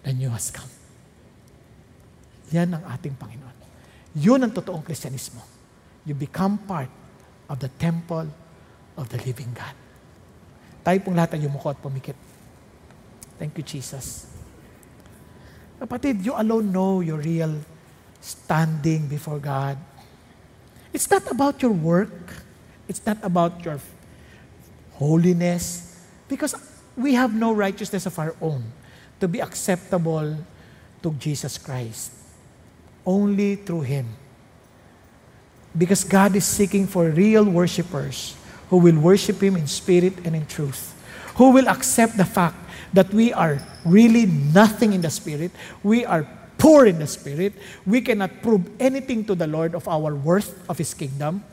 [0.00, 0.72] the new has come.
[2.48, 3.56] Yan ang ating Panginoon.
[4.16, 5.44] Yun ang totoong Kristyanismo.
[6.08, 6.88] You become part
[7.52, 8.32] of the temple
[8.96, 9.76] of the living God.
[10.80, 12.16] Tayo pong lahat ay yumuko at pumikit.
[13.36, 14.24] Thank you, Jesus.
[15.76, 17.52] Kapatid, you alone know your real
[18.24, 19.76] standing before God.
[20.96, 22.40] It's not about your work.
[22.88, 23.76] It's not about your
[24.96, 25.84] holiness.
[26.32, 26.56] Because
[26.98, 28.64] we have no righteousness of our own
[29.20, 30.36] to be acceptable
[31.02, 32.12] to Jesus Christ.
[33.06, 34.06] Only through Him.
[35.76, 38.36] Because God is seeking for real worshipers
[38.68, 40.92] who will worship Him in spirit and in truth,
[41.36, 42.56] who will accept the fact
[42.92, 46.26] that we are really nothing in the spirit, we are
[46.58, 47.54] poor in the spirit,
[47.86, 51.44] we cannot prove anything to the Lord of our worth of His kingdom,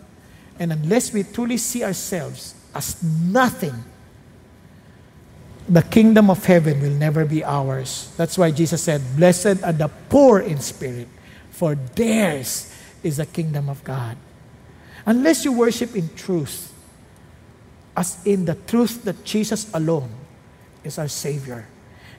[0.57, 3.75] and unless we truly see ourselves as nothing,
[5.67, 8.13] the kingdom of heaven will never be ours.
[8.17, 11.07] That's why Jesus said, Blessed are the poor in spirit,
[11.49, 12.71] for theirs
[13.03, 14.17] is the kingdom of God.
[15.05, 16.73] Unless you worship in truth,
[17.97, 20.09] as in the truth that Jesus alone
[20.83, 21.67] is our Savior.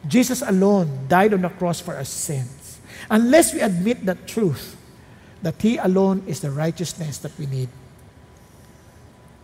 [0.06, 2.78] Jesus alone died on the cross for our sins.
[3.10, 4.76] Unless we admit that truth,
[5.42, 7.68] that He alone is the righteousness that we need,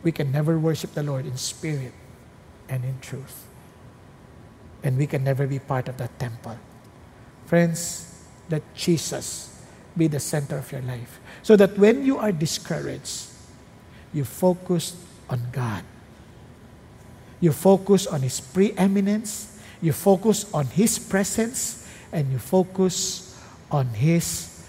[0.02, 1.92] we can never worship the Lord in spirit
[2.68, 3.46] and in truth.
[4.82, 6.58] And we can never be part of that temple.
[7.46, 8.08] Friends,
[8.50, 9.52] let Jesus
[9.96, 11.20] be the center of your life.
[11.42, 13.28] So that when you are discouraged,
[14.12, 14.96] you focus
[15.28, 15.84] on God.
[17.40, 23.36] You focus on His preeminence, you focus on His presence, and you focus
[23.70, 24.64] on His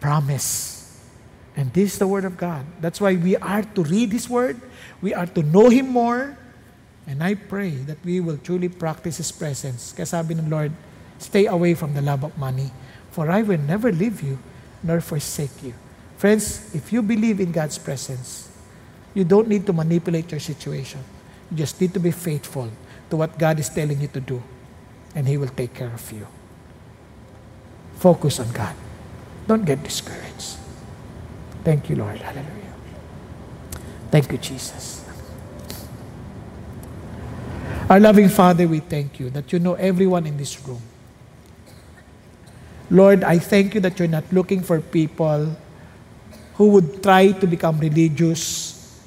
[0.00, 1.00] promise.
[1.56, 2.64] And this is the Word of God.
[2.80, 4.60] That's why we are to read His Word,
[5.02, 6.38] we are to know Him more,
[7.06, 9.92] and I pray that we will truly practice His presence.
[9.92, 10.72] Kaya sabi ng Lord,
[11.20, 12.72] stay away from the love of money,
[13.12, 14.38] for I will never leave you
[14.82, 15.74] nor forsake you.
[16.16, 18.48] Friends, if you believe in God's presence,
[19.12, 21.00] you don't need to manipulate your situation.
[21.50, 22.70] You just need to be faithful
[23.10, 24.42] to what God is telling you to do,
[25.14, 26.26] and He will take care of you.
[28.00, 28.74] Focus on God.
[29.46, 30.56] Don't get discouraged.
[31.62, 32.16] Thank you, Lord.
[32.18, 32.72] Hallelujah.
[34.10, 35.03] Thank you, Jesus.
[37.94, 40.82] Our loving Father, we thank you that you know everyone in this room.
[42.90, 45.54] Lord, I thank you that you're not looking for people
[46.58, 48.98] who would try to become religious,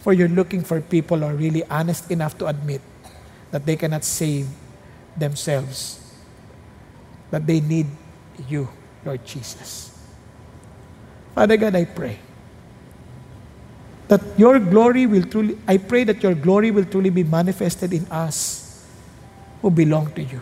[0.00, 2.82] for you're looking for people who are really honest enough to admit
[3.52, 4.48] that they cannot save
[5.16, 6.02] themselves,
[7.30, 7.86] that they need
[8.48, 8.66] you,
[9.04, 9.94] Lord Jesus.
[11.36, 12.18] Father God, I pray
[14.08, 18.06] that your glory will truly, I pray that your glory will truly be manifested in
[18.10, 18.84] us
[19.60, 20.40] who belong to you.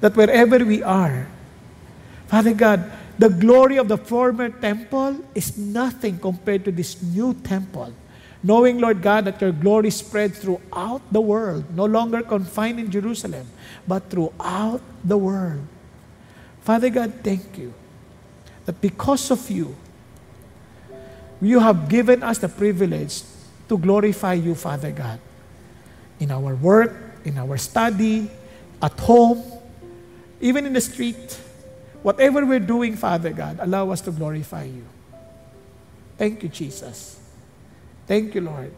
[0.00, 1.26] That wherever we are,
[2.28, 7.92] Father God, the glory of the former temple is nothing compared to this new temple.
[8.42, 13.46] Knowing, Lord God, that your glory spreads throughout the world, no longer confined in Jerusalem,
[13.88, 15.66] but throughout the world.
[16.60, 17.72] Father God, thank you
[18.66, 19.74] that because of you,
[21.40, 23.22] you have given us the privilege
[23.68, 25.20] to glorify you, Father God,
[26.18, 28.30] in our work, in our study,
[28.80, 29.42] at home,
[30.40, 31.40] even in the street.
[32.02, 34.84] Whatever we're doing, Father God, allow us to glorify you.
[36.16, 37.18] Thank you, Jesus.
[38.06, 38.72] Thank you, Lord,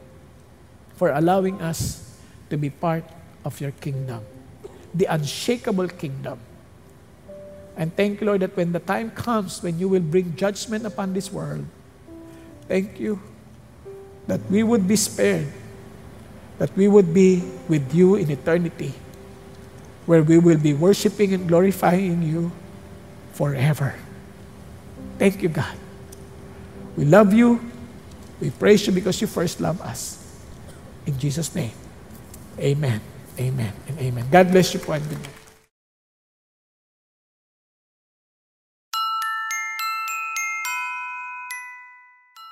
[0.96, 2.18] for allowing us
[2.50, 3.04] to be part
[3.44, 4.24] of your kingdom,
[4.94, 6.40] the unshakable kingdom.
[7.76, 11.12] And thank you, Lord, that when the time comes when you will bring judgment upon
[11.12, 11.66] this world,
[12.68, 13.18] thank you
[14.28, 15.48] that we would be spared,
[16.58, 18.92] that we would be with you in eternity,
[20.06, 22.52] where we will be worshiping and glorifying you
[23.32, 23.94] forever.
[25.18, 25.74] Thank you, God.
[26.96, 27.58] We love you.
[28.40, 30.22] We praise you because you first love us.
[31.06, 31.72] In Jesus' name,
[32.58, 33.00] amen,
[33.40, 34.26] amen, and amen.
[34.30, 34.92] God bless you po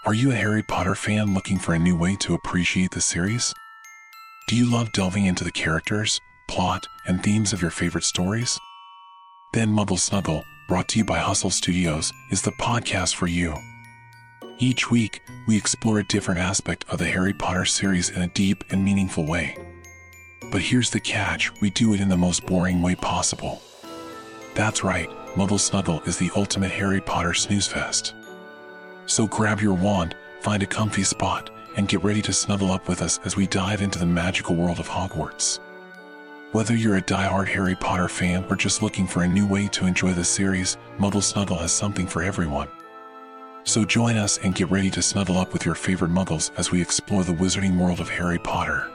[0.06, 3.52] Are you a Harry Potter fan looking for a new way to appreciate the series?
[4.46, 8.56] Do you love delving into the characters, plot, and themes of your favorite stories?
[9.52, 13.56] Then Muggle Snuggle, brought to you by Hustle Studios, is the podcast for you.
[14.58, 18.62] Each week, we explore a different aspect of the Harry Potter series in a deep
[18.70, 19.58] and meaningful way.
[20.52, 23.60] But here's the catch we do it in the most boring way possible.
[24.54, 28.14] That's right, Muggle Snuggle is the ultimate Harry Potter snooze fest.
[29.06, 33.02] So grab your wand, find a comfy spot, and get ready to snuggle up with
[33.02, 35.60] us as we dive into the magical world of Hogwarts.
[36.52, 39.86] Whether you're a die-hard Harry Potter fan or just looking for a new way to
[39.86, 42.68] enjoy the series, Muggle Snuggle has something for everyone.
[43.64, 46.80] So join us and get ready to snuggle up with your favorite Muggles as we
[46.80, 48.90] explore the wizarding world of Harry Potter.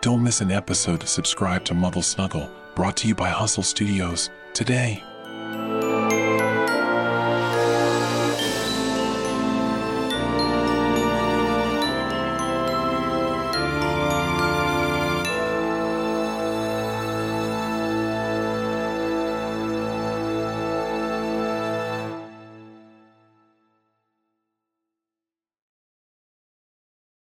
[0.00, 1.06] Don't miss an episode.
[1.06, 5.02] Subscribe to Muggle Snuggle, brought to you by Hustle Studios, today.